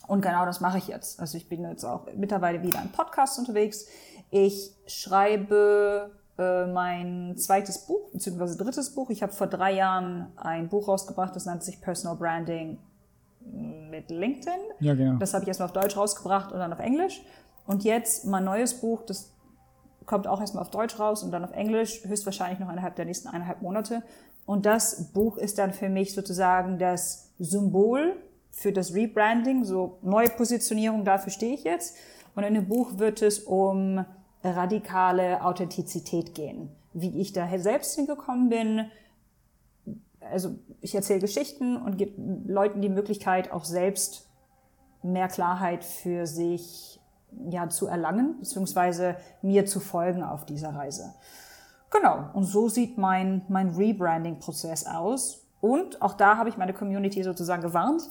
[0.07, 1.21] und genau das mache ich jetzt.
[1.21, 3.87] Also ich bin jetzt auch mittlerweile wieder im Podcast unterwegs.
[4.31, 9.11] Ich schreibe äh, mein zweites Buch, beziehungsweise drittes Buch.
[9.11, 12.79] Ich habe vor drei Jahren ein Buch rausgebracht, das nennt sich Personal Branding
[13.91, 14.61] mit LinkedIn.
[14.81, 15.19] Ja, genau.
[15.19, 17.23] Das habe ich erstmal auf Deutsch rausgebracht und dann auf Englisch.
[17.67, 19.33] Und jetzt mein neues Buch, das
[20.07, 23.29] kommt auch erstmal auf Deutsch raus und dann auf Englisch, höchstwahrscheinlich noch innerhalb der nächsten
[23.29, 24.03] eineinhalb Monate.
[24.47, 28.17] Und das Buch ist dann für mich sozusagen das Symbol
[28.53, 31.97] für das Rebranding, so neue Positionierung, dafür stehe ich jetzt.
[32.35, 34.05] Und in dem Buch wird es um
[34.45, 36.71] radikale Authentizität gehen.
[36.93, 38.85] Wie ich da selbst hingekommen bin.
[40.21, 42.13] Also ich erzähle Geschichten und gebe
[42.47, 44.29] Leuten die Möglichkeit, auch selbst
[45.03, 47.01] mehr Klarheit für sich
[47.49, 51.15] ja, zu erlangen, beziehungsweise mir zu folgen auf dieser Reise.
[51.91, 55.47] Genau, und so sieht mein, mein Rebranding-Prozess aus.
[55.61, 58.03] Und auch da habe ich meine Community sozusagen gewarnt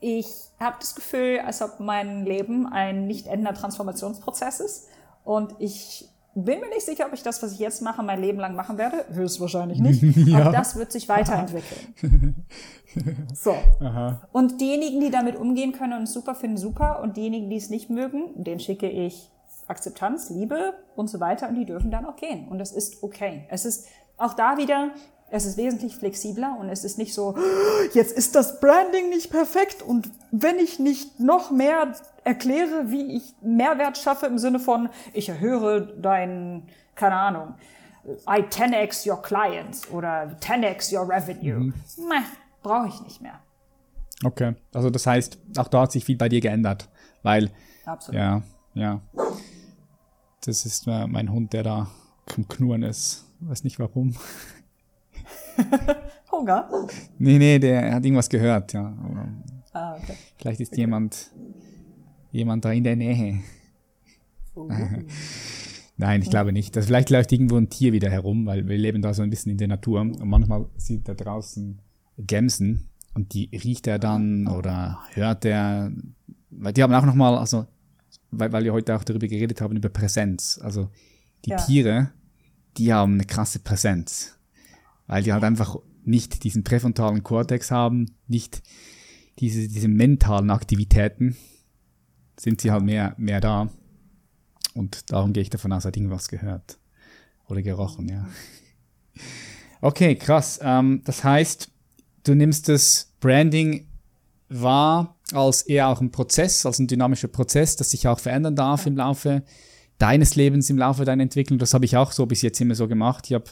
[0.00, 0.26] ich
[0.60, 4.88] habe das Gefühl, als ob mein Leben ein nicht endender Transformationsprozess ist.
[5.24, 8.38] Und ich bin mir nicht sicher, ob ich das, was ich jetzt mache, mein Leben
[8.38, 9.04] lang machen werde.
[9.12, 10.02] Höchstwahrscheinlich nicht.
[10.28, 10.40] ja.
[10.40, 12.46] Aber das wird sich weiterentwickeln.
[13.34, 13.56] so.
[13.80, 14.20] Aha.
[14.32, 17.02] Und diejenigen, die damit umgehen können und es super finden, super.
[17.02, 19.30] Und diejenigen, die es nicht mögen, denen schicke ich
[19.66, 21.48] Akzeptanz, Liebe und so weiter.
[21.48, 22.48] Und die dürfen dann auch gehen.
[22.48, 23.46] Und das ist okay.
[23.48, 24.90] Es ist auch da wieder,
[25.30, 27.36] es ist wesentlich flexibler und es ist nicht so,
[27.92, 33.34] jetzt ist das Branding nicht perfekt und wenn ich nicht noch mehr erkläre, wie ich
[33.42, 37.54] Mehrwert schaffe im Sinne von, ich erhöhe dein, keine Ahnung,
[38.26, 41.58] I 10x your clients oder 10x your revenue.
[41.58, 41.74] Mhm.
[42.62, 43.40] brauche ich nicht mehr.
[44.24, 46.88] Okay, also das heißt, auch da hat sich viel bei dir geändert,
[47.22, 47.50] weil,
[47.84, 48.18] Absolut.
[48.18, 48.42] ja,
[48.74, 49.00] ja,
[50.44, 51.90] das ist mein Hund, der da
[52.36, 53.24] am Knurren ist.
[53.40, 54.16] Weiß nicht warum.
[56.32, 56.68] Hunger?
[57.18, 58.94] Nee, nee, der hat irgendwas gehört, ja.
[59.72, 60.14] Ah, okay.
[60.36, 60.82] Vielleicht ist okay.
[60.82, 61.30] jemand,
[62.30, 63.40] jemand da in der Nähe.
[64.56, 64.68] Uh.
[65.98, 66.74] Nein, ich glaube nicht.
[66.74, 69.52] Das, vielleicht läuft irgendwo ein Tier wieder herum, weil wir leben da so ein bisschen
[69.52, 71.80] in der Natur und manchmal sieht er draußen
[72.18, 75.92] Gämsen und die riecht er dann oder hört er,
[76.50, 77.66] weil die haben auch nochmal, also,
[78.32, 80.58] weil, weil wir heute auch darüber geredet haben, über Präsenz.
[80.62, 80.88] Also
[81.44, 81.56] die ja.
[81.56, 82.10] Tiere,
[82.76, 84.37] die haben eine krasse Präsenz
[85.08, 88.62] weil die halt einfach nicht diesen präfrontalen Kortex haben, nicht
[89.40, 91.36] diese, diese mentalen Aktivitäten,
[92.38, 93.68] sind sie halt mehr, mehr da.
[94.74, 96.78] Und darum gehe ich davon aus, hat irgendwas gehört.
[97.48, 98.28] Oder gerochen, ja.
[99.80, 100.60] Okay, krass.
[100.62, 101.70] Ähm, das heißt,
[102.24, 103.88] du nimmst das Branding
[104.48, 108.86] wahr als eher auch ein Prozess, als ein dynamischer Prozess, das sich auch verändern darf
[108.86, 109.44] im Laufe
[109.98, 111.58] deines Lebens, im Laufe deiner Entwicklung.
[111.58, 113.26] Das habe ich auch so bis jetzt immer so gemacht.
[113.26, 113.50] Ich habe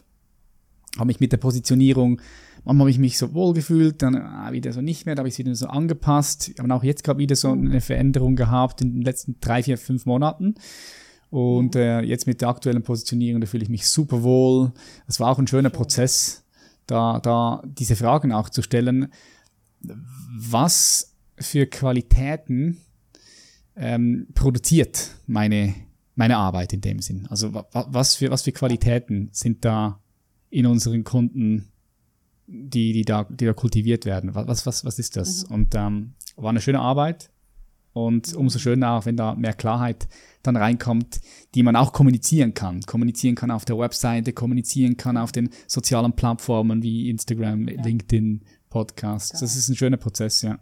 [0.96, 2.20] habe mich mit der Positionierung,
[2.64, 5.28] manchmal habe ich mich so wohl gefühlt, dann ah, wieder so nicht mehr, da habe
[5.28, 6.52] ich es wieder so angepasst.
[6.58, 10.06] Habe auch jetzt gerade wieder so eine Veränderung gehabt in den letzten drei, vier, fünf
[10.06, 10.54] Monaten.
[11.30, 11.80] Und mhm.
[11.80, 14.72] äh, jetzt mit der aktuellen Positionierung, da fühle ich mich super wohl.
[15.06, 16.44] Es war auch ein schöner Prozess,
[16.86, 19.08] da, da diese Fragen auch zu stellen.
[20.38, 22.78] Was für Qualitäten
[23.76, 25.74] ähm, produziert meine,
[26.14, 27.26] meine Arbeit in dem Sinn?
[27.28, 30.00] Also was für, was für Qualitäten sind da
[30.50, 31.72] in unseren Kunden,
[32.46, 34.34] die, die, da, die da kultiviert werden.
[34.34, 35.48] Was, was, was ist das?
[35.48, 35.54] Mhm.
[35.54, 37.30] Und ähm, war eine schöne Arbeit.
[37.92, 40.06] Und umso schöner auch, wenn da mehr Klarheit
[40.42, 41.20] dann reinkommt,
[41.54, 42.82] die man auch kommunizieren kann.
[42.82, 47.82] Kommunizieren kann auf der Webseite, kommunizieren kann auf den sozialen Plattformen wie Instagram, ja.
[47.82, 49.40] LinkedIn, Podcasts.
[49.40, 50.58] Das ist ein schöner Prozess, ja.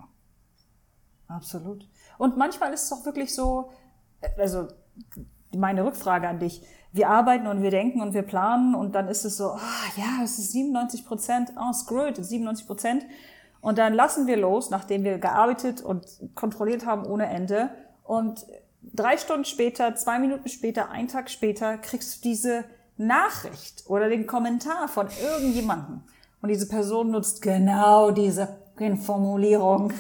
[1.26, 1.89] Absolut.
[2.18, 3.70] Und manchmal ist es auch wirklich so,
[4.39, 4.68] also
[5.57, 6.62] meine Rückfrage an dich,
[6.95, 10.22] wir arbeiten und wir denken und wir planen und dann ist es so, ah, ja,
[10.22, 13.05] es ist 97 Prozent, oh, screw it, 97 Prozent.
[13.61, 17.70] Und dann lassen wir los, nachdem wir gearbeitet und kontrolliert haben ohne Ende.
[18.05, 18.47] Und
[18.82, 22.64] drei Stunden später, zwei Minuten später, einen Tag später kriegst du diese
[22.97, 26.03] Nachricht oder den Kommentar von irgendjemandem.
[26.42, 28.57] Und diese Person nutzt genau diese
[29.03, 29.92] Formulierung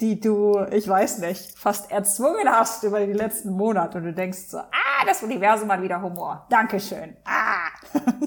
[0.00, 4.48] die du, ich weiß nicht, fast erzwungen hast über die letzten Monate und du denkst
[4.48, 6.46] so, ah, das Universum hat wieder Humor.
[6.50, 7.16] Dankeschön.
[7.24, 7.68] Ah.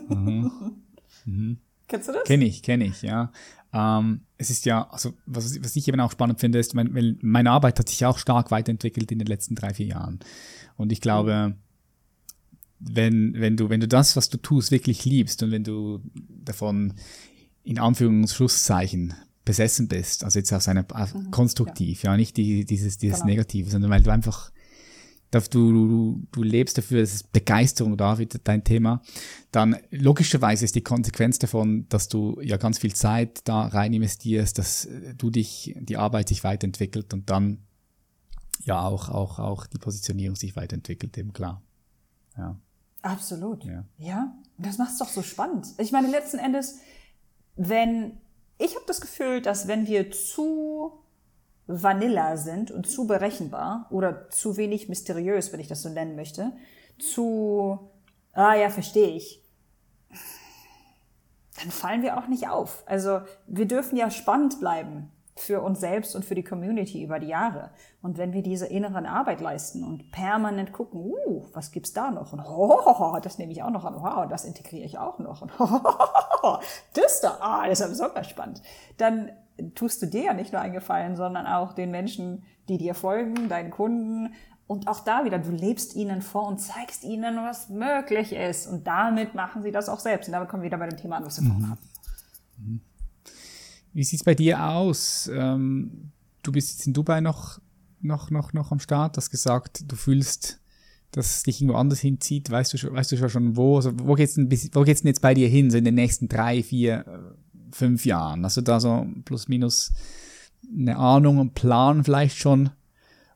[0.10, 0.52] Mhm.
[1.26, 1.58] Mhm.
[1.88, 2.24] Kennst du das?
[2.26, 3.32] Kenn ich, kenn ich, ja.
[3.74, 7.52] Ähm, es ist ja, also was, was ich eben auch spannend finde, ist, mein, meine
[7.52, 10.20] Arbeit hat sich auch stark weiterentwickelt in den letzten drei, vier Jahren.
[10.76, 11.56] Und ich glaube,
[12.80, 16.02] wenn, wenn du, wenn du das, was du tust, wirklich liebst und wenn du
[16.44, 16.94] davon
[17.64, 19.16] in Anführungszeichen
[19.46, 22.12] besessen bist, also jetzt aus einer mhm, konstruktiv, ja.
[22.12, 23.32] ja, nicht die, dieses, dieses genau.
[23.32, 24.52] Negative, sondern weil du einfach
[25.32, 29.02] du, du, du lebst dafür, das ist Begeisterung da, wieder dein Thema,
[29.52, 34.58] dann logischerweise ist die Konsequenz davon, dass du ja ganz viel Zeit da rein investierst,
[34.60, 34.88] dass
[35.18, 37.64] du dich, die Arbeit sich weiterentwickelt und dann
[38.64, 41.62] ja auch, auch, auch die Positionierung sich weiterentwickelt, eben klar.
[42.38, 42.60] Ja.
[43.02, 43.66] Absolut.
[43.66, 43.86] Ja.
[43.98, 44.34] ja.
[44.58, 45.68] Das macht es doch so spannend.
[45.78, 46.78] Ich meine, letzten Endes,
[47.56, 48.14] wenn,
[48.58, 51.04] ich habe das Gefühl, dass wenn wir zu
[51.68, 56.52] Vanilla sind und zu berechenbar oder zu wenig mysteriös, wenn ich das so nennen möchte,
[57.00, 57.80] zu,
[58.34, 59.42] ah ja, verstehe ich,
[61.60, 62.84] dann fallen wir auch nicht auf.
[62.86, 67.28] Also wir dürfen ja spannend bleiben für uns selbst und für die Community über die
[67.28, 67.72] Jahre.
[68.02, 72.34] Und wenn wir diese inneren Arbeit leisten und permanent gucken, uh, was gibt's da noch?
[72.34, 73.96] Und oh, das nehme ich auch noch an.
[73.96, 75.42] Wow, das integriere ich auch noch.
[75.42, 76.60] Und oh,
[76.94, 78.62] das da, ah, das ist aber super spannend.
[78.98, 79.32] Dann
[79.76, 83.50] tust du dir ja nicht nur einen Gefallen, sondern auch den Menschen, die dir folgen,
[83.50, 84.34] deinen Kunden.
[84.68, 88.68] Und auch da wieder, du lebst ihnen vor und zeigst ihnen, was möglich ist.
[88.68, 90.28] Und damit machen sie das auch selbst.
[90.28, 92.84] Und damit kommen wir wieder bei dem Thema an, was wir vorhin hatten.
[93.94, 95.30] Wie sieht's bei dir aus?
[95.34, 97.60] Ähm, du bist jetzt in Dubai noch,
[98.02, 100.60] noch, noch, noch am Start, hast gesagt, du fühlst,
[101.12, 102.50] dass es dich irgendwo anders hinzieht.
[102.50, 103.76] Weißt du schon, weißt du schon wo?
[103.78, 106.28] Also wo geht's denn, wo geht's denn jetzt bei dir hin, so in den nächsten
[106.28, 107.36] drei, vier,
[107.72, 108.44] fünf Jahren?
[108.44, 109.94] Also da so plus minus
[110.76, 112.72] eine Ahnung und Plan vielleicht schon.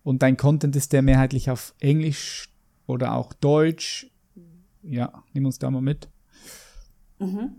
[0.03, 2.49] Und dein Content ist der mehrheitlich auf Englisch
[2.87, 4.09] oder auch Deutsch.
[4.81, 6.07] Ja, nimm uns da mal mit.
[7.19, 7.57] Mhm.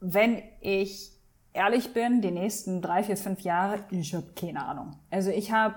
[0.00, 1.15] Wenn ich
[1.56, 4.96] ehrlich bin, die nächsten drei, vier, fünf Jahre, ich habe keine Ahnung.
[5.10, 5.76] Also ich habe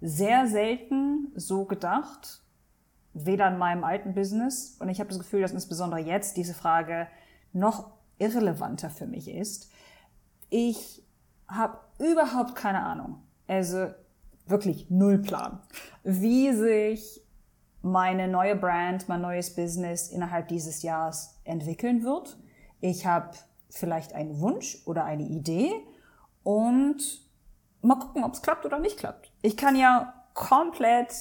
[0.00, 2.42] sehr selten so gedacht,
[3.12, 7.06] weder in meinem alten Business, und ich habe das Gefühl, dass insbesondere jetzt diese Frage
[7.52, 9.70] noch irrelevanter für mich ist.
[10.48, 11.02] Ich
[11.48, 13.88] habe überhaupt keine Ahnung, also
[14.46, 15.60] wirklich null Plan,
[16.02, 17.22] wie sich
[17.82, 22.38] meine neue Brand, mein neues Business innerhalb dieses Jahres entwickeln wird.
[22.80, 23.30] Ich habe
[23.70, 25.72] vielleicht einen Wunsch oder eine Idee
[26.42, 26.98] und
[27.82, 29.32] mal gucken, ob es klappt oder nicht klappt.
[29.42, 31.12] Ich kann ja komplett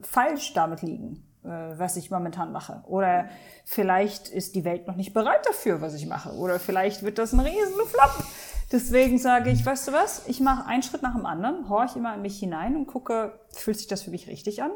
[0.00, 1.26] falsch damit liegen.
[1.42, 2.82] Äh, was ich momentan mache.
[2.86, 3.30] Oder
[3.64, 6.34] vielleicht ist die Welt noch nicht bereit dafür, was ich mache.
[6.34, 8.24] Oder vielleicht wird das ein riesen Flop.
[8.70, 12.14] Deswegen sage ich, weißt du was, ich mache einen Schritt nach dem anderen, horche immer
[12.14, 14.70] in mich hinein und gucke, fühlt sich das für mich richtig an,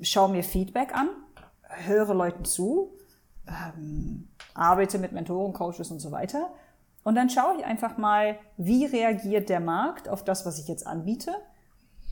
[0.00, 1.08] schaue mir Feedback an,
[1.62, 2.96] höre Leuten zu,
[3.46, 6.50] ähm, arbeite mit Mentoren, Coaches und so weiter.
[7.04, 10.86] Und dann schaue ich einfach mal, wie reagiert der Markt auf das, was ich jetzt
[10.86, 11.32] anbiete?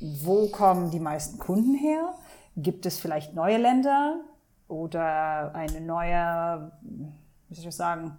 [0.00, 2.14] Wo kommen die meisten Kunden her?
[2.56, 4.20] Gibt es vielleicht neue Länder
[4.68, 6.72] oder eine neue,
[7.48, 8.16] wie soll ich sagen,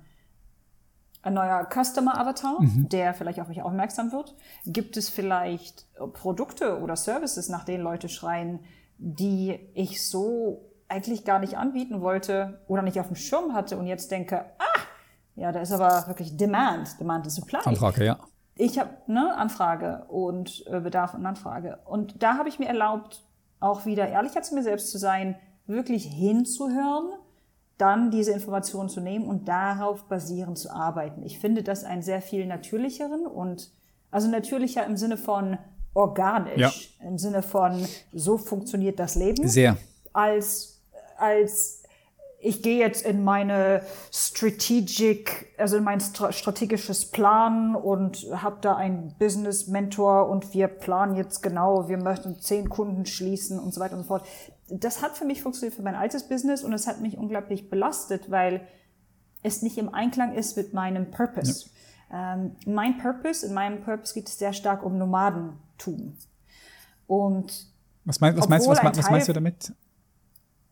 [1.24, 2.90] ein neuer Customer Avatar, mhm.
[2.90, 4.36] der vielleicht auf mich aufmerksam wird?
[4.66, 8.60] Gibt es vielleicht Produkte oder Services, nach denen Leute schreien,
[8.98, 13.88] die ich so eigentlich gar nicht anbieten wollte oder nicht auf dem Schirm hatte und
[13.88, 14.80] jetzt denke, ah,
[15.36, 17.60] ja, da ist aber wirklich Demand, Demand is Supply.
[17.64, 18.20] Anfrage, ja.
[18.56, 23.24] Ich habe ne Anfrage und äh, Bedarf und Anfrage und da habe ich mir erlaubt,
[23.60, 25.36] auch wieder ehrlicher zu mir selbst zu sein,
[25.66, 27.10] wirklich hinzuhören,
[27.78, 31.24] dann diese Informationen zu nehmen und darauf basierend zu arbeiten.
[31.24, 33.72] Ich finde das einen sehr viel natürlicheren und
[34.10, 35.58] also natürlicher im Sinne von
[35.94, 36.58] organisch,
[37.00, 37.08] ja.
[37.08, 39.48] im Sinne von so funktioniert das Leben.
[39.48, 39.78] Sehr.
[40.14, 40.77] Als,
[41.18, 41.84] als
[42.40, 49.16] ich gehe jetzt in meine strategic, also in mein strategisches Plan und habe da einen
[49.18, 53.96] Business Mentor und wir planen jetzt genau, wir möchten zehn Kunden schließen und so weiter
[53.96, 54.26] und so fort.
[54.70, 58.30] Das hat für mich funktioniert für mein altes Business und es hat mich unglaublich belastet,
[58.30, 58.68] weil
[59.42, 61.70] es nicht im Einklang ist mit meinem Purpose.
[62.12, 62.36] Ja.
[62.36, 66.18] Ähm, mein Purpose, in meinem Purpose geht es sehr stark um Nomadentum.
[67.08, 67.68] Und
[68.06, 69.74] was, mein, was, meinst, was, was meinst du damit?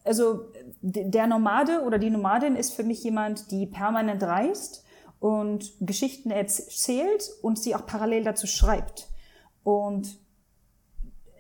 [0.06, 0.46] Also
[0.82, 4.86] der Nomade oder die Nomadin ist für mich jemand, die permanent reist
[5.20, 9.10] und Geschichten erzählt und sie auch parallel dazu schreibt.
[9.64, 10.20] Und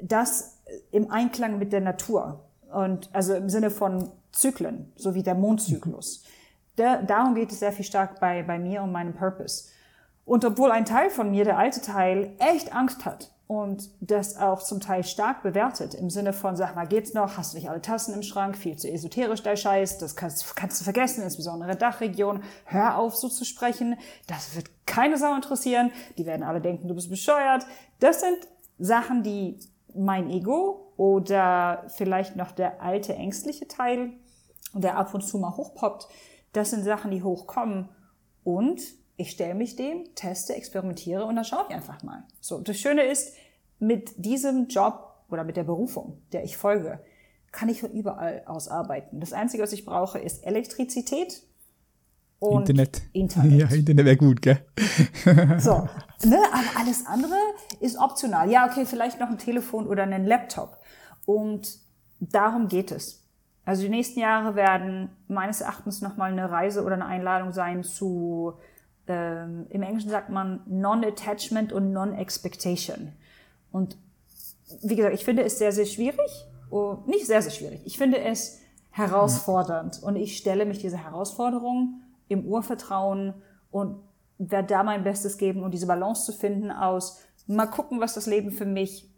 [0.01, 2.43] das im Einklang mit der Natur.
[2.73, 6.23] Und also im Sinne von Zyklen, so wie der Mondzyklus.
[6.75, 9.69] Da, darum geht es sehr viel stark bei, bei mir und meinem Purpose.
[10.25, 14.63] Und obwohl ein Teil von mir, der alte Teil, echt Angst hat und das auch
[14.63, 17.37] zum Teil stark bewertet im Sinne von, sag mal, geht's noch?
[17.37, 18.57] Hast du nicht alle Tassen im Schrank?
[18.57, 19.99] Viel zu esoterisch der Scheiß.
[19.99, 22.43] Das kannst, kannst du vergessen, insbesondere Dachregion.
[22.65, 23.97] Hör auf, so zu sprechen.
[24.27, 25.91] Das wird keine Sau interessieren.
[26.17, 27.65] Die werden alle denken, du bist bescheuert.
[27.99, 28.47] Das sind
[28.79, 29.59] Sachen, die
[29.93, 34.13] mein Ego oder vielleicht noch der alte ängstliche Teil,
[34.73, 36.07] der ab und zu mal hochpoppt,
[36.53, 37.89] das sind Sachen, die hochkommen.
[38.43, 38.81] Und
[39.17, 42.23] ich stelle mich dem, teste, experimentiere und dann schaue ich einfach mal.
[42.41, 43.33] So, das Schöne ist,
[43.79, 46.99] mit diesem Job oder mit der Berufung, der ich folge,
[47.51, 49.19] kann ich von überall aus arbeiten.
[49.19, 51.43] Das Einzige, was ich brauche, ist Elektrizität
[52.39, 53.01] und Internet.
[53.13, 53.59] Internet.
[53.71, 54.59] Ja, Internet wäre gut, gell?
[55.57, 55.87] So,
[56.25, 57.35] ne, aber alles andere
[57.79, 58.49] ist optional.
[58.49, 60.77] Ja, okay, vielleicht noch ein Telefon oder einen Laptop.
[61.25, 61.79] Und
[62.19, 63.23] darum geht es.
[63.63, 68.53] Also die nächsten Jahre werden meines Erachtens nochmal eine Reise oder eine Einladung sein zu
[69.07, 73.13] ähm, im Englischen sagt man Non-Attachment und Non-Expectation.
[73.71, 73.97] Und
[74.81, 76.45] wie gesagt, ich finde es sehr, sehr schwierig.
[76.69, 77.81] Oh, nicht sehr, sehr schwierig.
[77.85, 78.59] Ich finde es
[78.91, 80.01] herausfordernd.
[80.01, 83.33] Und ich stelle mich diese Herausforderung im Urvertrauen
[83.71, 84.01] und
[84.37, 88.25] werde da mein Bestes geben, um diese Balance zu finden aus mal gucken, was das
[88.25, 89.09] Leben für mich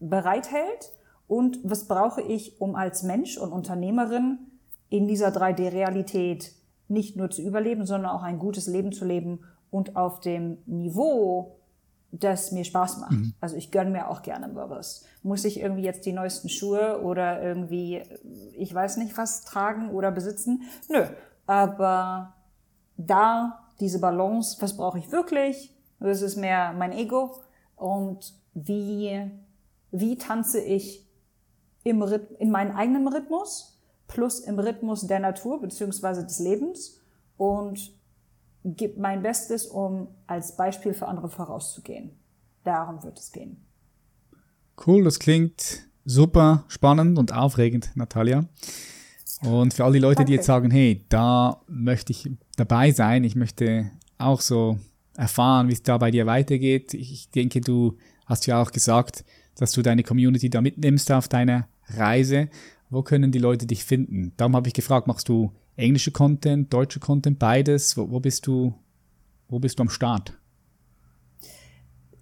[0.00, 0.92] bereithält
[1.26, 4.38] und was brauche ich, um als Mensch und Unternehmerin
[4.88, 6.52] in dieser 3D-Realität
[6.88, 11.58] nicht nur zu überleben, sondern auch ein gutes Leben zu leben und auf dem Niveau,
[12.10, 13.12] das mir Spaß macht.
[13.12, 13.34] Mhm.
[13.40, 15.04] Also ich gönne mir auch gerne was.
[15.22, 18.02] Muss ich irgendwie jetzt die neuesten Schuhe oder irgendwie,
[18.54, 20.62] ich weiß nicht was, tragen oder besitzen?
[20.88, 21.04] Nö.
[21.46, 22.34] Aber
[22.96, 25.74] da diese Balance, was brauche ich wirklich?
[26.00, 27.42] Das ist mehr mein Ego.
[27.76, 29.30] Und wie,
[29.90, 31.06] wie tanze ich
[31.84, 32.02] im,
[32.38, 33.77] in meinem eigenen Rhythmus?
[34.08, 36.98] Plus im Rhythmus der Natur beziehungsweise des Lebens
[37.36, 37.92] und
[38.64, 42.10] gebe mein Bestes, um als Beispiel für andere vorauszugehen.
[42.64, 43.64] Darum wird es gehen.
[44.86, 48.48] Cool, das klingt super spannend und aufregend, Natalia.
[49.42, 50.30] Und für all die Leute, Danke.
[50.30, 54.78] die jetzt sagen, hey, da möchte ich dabei sein, ich möchte auch so
[55.16, 56.94] erfahren, wie es da bei dir weitergeht.
[56.94, 57.96] Ich denke, du
[58.26, 59.24] hast ja auch gesagt,
[59.56, 62.48] dass du deine Community da mitnimmst auf deiner Reise.
[62.90, 64.32] Wo können die Leute dich finden?
[64.36, 67.96] Darum habe ich gefragt, machst du englische Content, deutsche Content, beides?
[67.96, 68.74] Wo, wo bist du,
[69.48, 70.38] wo bist du am Start?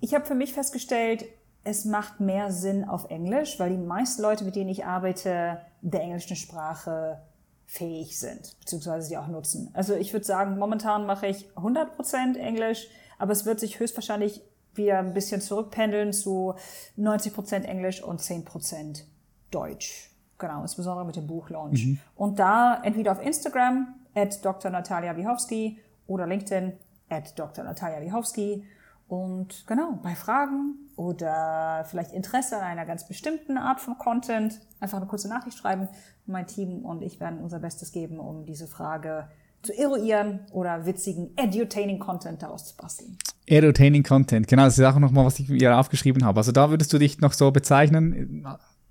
[0.00, 1.24] Ich habe für mich festgestellt,
[1.64, 6.00] es macht mehr Sinn auf Englisch, weil die meisten Leute, mit denen ich arbeite, der
[6.00, 7.20] englischen Sprache
[7.66, 9.70] fähig sind, beziehungsweise sie auch nutzen.
[9.72, 12.86] Also ich würde sagen, momentan mache ich 100% Englisch,
[13.18, 14.42] aber es wird sich höchstwahrscheinlich
[14.74, 16.54] wieder ein bisschen zurückpendeln zu
[16.98, 19.02] 90% Englisch und 10%
[19.50, 20.10] Deutsch.
[20.38, 21.86] Genau, insbesondere mit dem Buchlaunch.
[21.86, 21.98] Mhm.
[22.14, 24.70] Und da entweder auf Instagram at Dr.
[24.70, 26.72] Natalia Wiechowski oder LinkedIn
[27.08, 27.64] at Dr.
[27.64, 28.64] Natalia Wiechowski.
[29.08, 34.96] Und genau, bei Fragen oder vielleicht Interesse an einer ganz bestimmten Art von Content, einfach
[34.98, 35.88] eine kurze Nachricht schreiben.
[36.26, 39.28] Mein Team und ich werden unser Bestes geben, um diese Frage
[39.62, 43.16] zu eruieren oder witzigen, edutaining Content daraus zu basteln.
[43.46, 46.38] Edutaining Content, genau, das ist auch nochmal, was ich mir aufgeschrieben habe.
[46.38, 48.44] Also da würdest du dich noch so bezeichnen,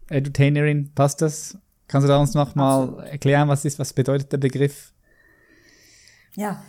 [0.09, 1.57] Edutainerin, passt das?
[1.87, 4.93] Kannst du da uns noch mal erklären, was ist, was bedeutet der Begriff?
[6.35, 6.63] Ja,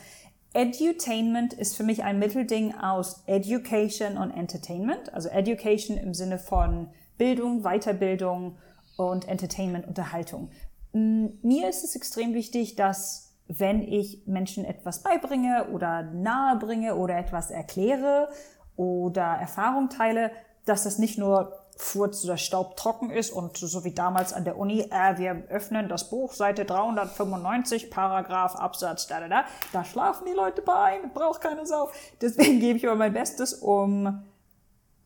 [0.52, 5.12] Edutainment ist für mich ein Mittelding aus Education und Entertainment.
[5.12, 8.56] Also Education im Sinne von Bildung, Weiterbildung
[8.96, 10.50] und Entertainment, Unterhaltung.
[10.92, 17.50] Mir ist es extrem wichtig, dass wenn ich Menschen etwas beibringe oder nahebringe oder etwas
[17.50, 18.28] erkläre
[18.76, 20.30] oder Erfahrung teile,
[20.64, 24.58] dass das nicht nur Furz oder Staub trocken ist und so wie damals an der
[24.58, 30.26] Uni, äh, wir öffnen das Buch, Seite 395, Paragraph, Absatz, da, da, da, da schlafen
[30.26, 31.90] die Leute bei ein, braucht keine Sau.
[32.20, 34.22] Deswegen gebe ich immer mein Bestes, um,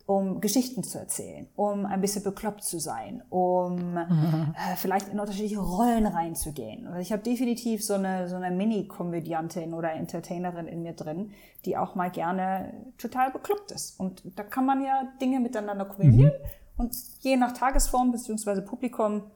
[0.06, 4.54] um Geschichten zu erzählen, um ein bisschen bekloppt zu sein, um mhm.
[4.54, 6.86] äh, vielleicht in unterschiedliche Rollen reinzugehen.
[6.86, 11.32] Also ich habe definitiv so eine, so eine Mini-Komödiantin oder Entertainerin in mir drin,
[11.64, 13.98] die auch mal gerne total bekloppt ist.
[13.98, 16.32] Und da kann man ja Dinge miteinander kombinieren.
[16.40, 18.62] Mhm und je nach Tagesform bzw.
[18.62, 19.30] Publikum,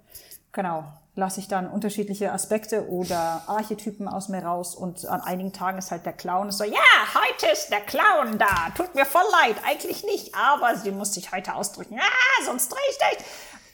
[0.53, 0.84] genau,
[1.14, 4.74] lasse ich dann unterschiedliche Aspekte oder Archetypen aus mir raus.
[4.74, 6.72] Und an einigen Tagen ist halt der Clown so, ja,
[7.14, 8.70] heute ist der Clown da.
[8.74, 11.95] Tut mir voll leid, eigentlich nicht, aber sie muss sich heute ausdrücken.
[11.95, 12.03] Ja,
[12.47, 13.26] sonst dich.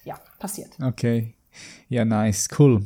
[0.05, 0.73] Ja, passiert.
[0.83, 1.35] Okay.
[1.89, 2.85] Ja, nice, cool.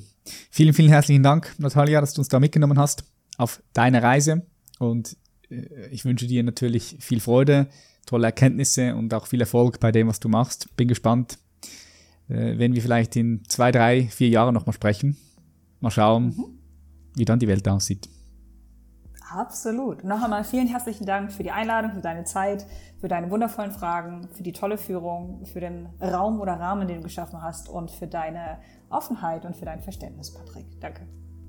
[0.50, 3.04] Vielen, vielen herzlichen Dank, Natalia, dass du uns da mitgenommen hast
[3.38, 4.46] auf deine Reise.
[4.78, 5.16] Und
[5.50, 7.68] äh, ich wünsche dir natürlich viel Freude
[8.04, 10.74] tolle Erkenntnisse und auch viel Erfolg bei dem, was du machst.
[10.76, 11.38] Bin gespannt,
[12.28, 15.16] äh, wenn wir vielleicht in zwei, drei, vier Jahren nochmal sprechen.
[15.80, 16.58] Mal schauen, mhm.
[17.14, 18.08] wie dann die Welt aussieht.
[19.30, 20.04] Absolut.
[20.04, 22.66] Noch einmal vielen herzlichen Dank für die Einladung, für deine Zeit,
[23.00, 27.02] für deine wundervollen Fragen, für die tolle Führung, für den Raum oder Rahmen, den du
[27.02, 28.58] geschaffen hast und für deine
[28.90, 30.66] Offenheit und für dein Verständnis, Patrick.
[30.80, 31.08] Danke.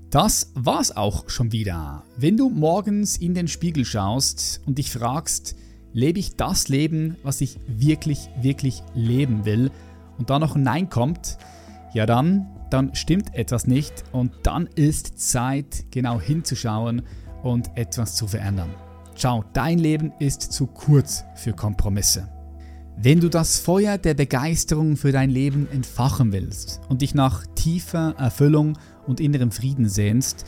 [0.10, 2.03] Das war's auch schon wieder.
[2.18, 5.56] Wenn du morgens in den Spiegel schaust und dich fragst,
[5.96, 9.72] lebe ich das Leben, was ich wirklich, wirklich leben will,
[10.18, 11.38] und da noch ein Nein kommt,
[11.93, 17.02] ja dann, dann stimmt etwas nicht und dann ist Zeit, genau hinzuschauen
[17.43, 18.70] und etwas zu verändern.
[19.16, 22.28] Schau, dein Leben ist zu kurz für Kompromisse.
[22.98, 28.16] Wenn du das Feuer der Begeisterung für dein Leben entfachen willst und dich nach tiefer
[28.18, 28.78] Erfüllung
[29.08, 30.46] und innerem Frieden sehnst,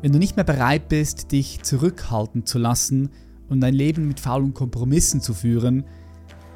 [0.00, 3.10] wenn du nicht mehr bereit bist, dich zurückhalten zu lassen
[3.48, 5.84] und dein Leben mit faulen Kompromissen zu führen,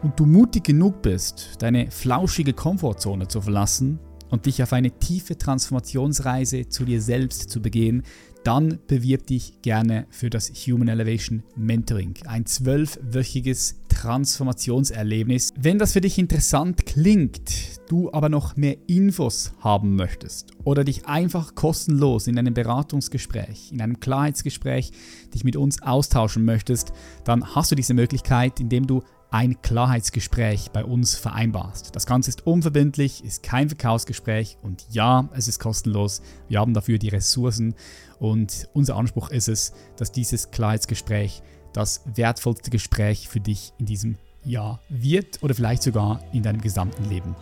[0.03, 3.99] und du mutig genug bist, deine flauschige Komfortzone zu verlassen
[4.31, 8.03] und dich auf eine tiefe Transformationsreise zu dir selbst zu begehen,
[8.45, 15.51] dann bewirb dich gerne für das Human Elevation Mentoring, ein zwölfwöchiges Transformationserlebnis.
[15.59, 21.05] Wenn das für dich interessant klingt, du aber noch mehr Infos haben möchtest oder dich
[21.07, 24.93] einfach kostenlos in einem Beratungsgespräch, in einem Klarheitsgespräch
[25.35, 26.93] dich mit uns austauschen möchtest,
[27.25, 31.95] dann hast du diese Möglichkeit, indem du ein Klarheitsgespräch bei uns vereinbarst.
[31.95, 36.23] Das Ganze ist unverbindlich, ist kein Verkaufsgespräch und ja, es ist kostenlos.
[36.49, 37.75] Wir haben dafür die Ressourcen
[38.19, 41.43] und unser Anspruch ist es, dass dieses Klarheitsgespräch
[41.73, 47.09] das wertvollste Gespräch für dich in diesem Jahr wird oder vielleicht sogar in deinem gesamten
[47.09, 47.35] Leben.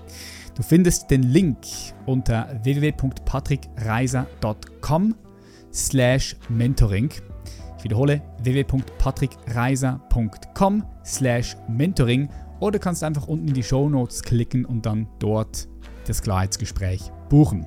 [0.55, 1.59] Du findest den Link
[2.07, 5.15] unter www.patrickreiser.com
[5.73, 7.11] slash mentoring.
[7.79, 14.85] Ich wiederhole www.patrickreiser.com slash mentoring oder kannst einfach unten in die Show Notes klicken und
[14.85, 15.69] dann dort
[16.07, 17.67] das Klarheitsgespräch buchen.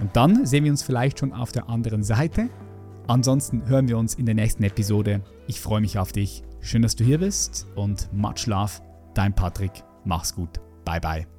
[0.00, 2.50] Und dann sehen wir uns vielleicht schon auf der anderen Seite.
[3.08, 5.22] Ansonsten hören wir uns in der nächsten Episode.
[5.46, 6.42] Ich freue mich auf dich.
[6.60, 8.72] Schön, dass du hier bist und much love.
[9.14, 9.84] Dein Patrick.
[10.04, 10.60] Mach's gut.
[10.84, 11.35] Bye bye.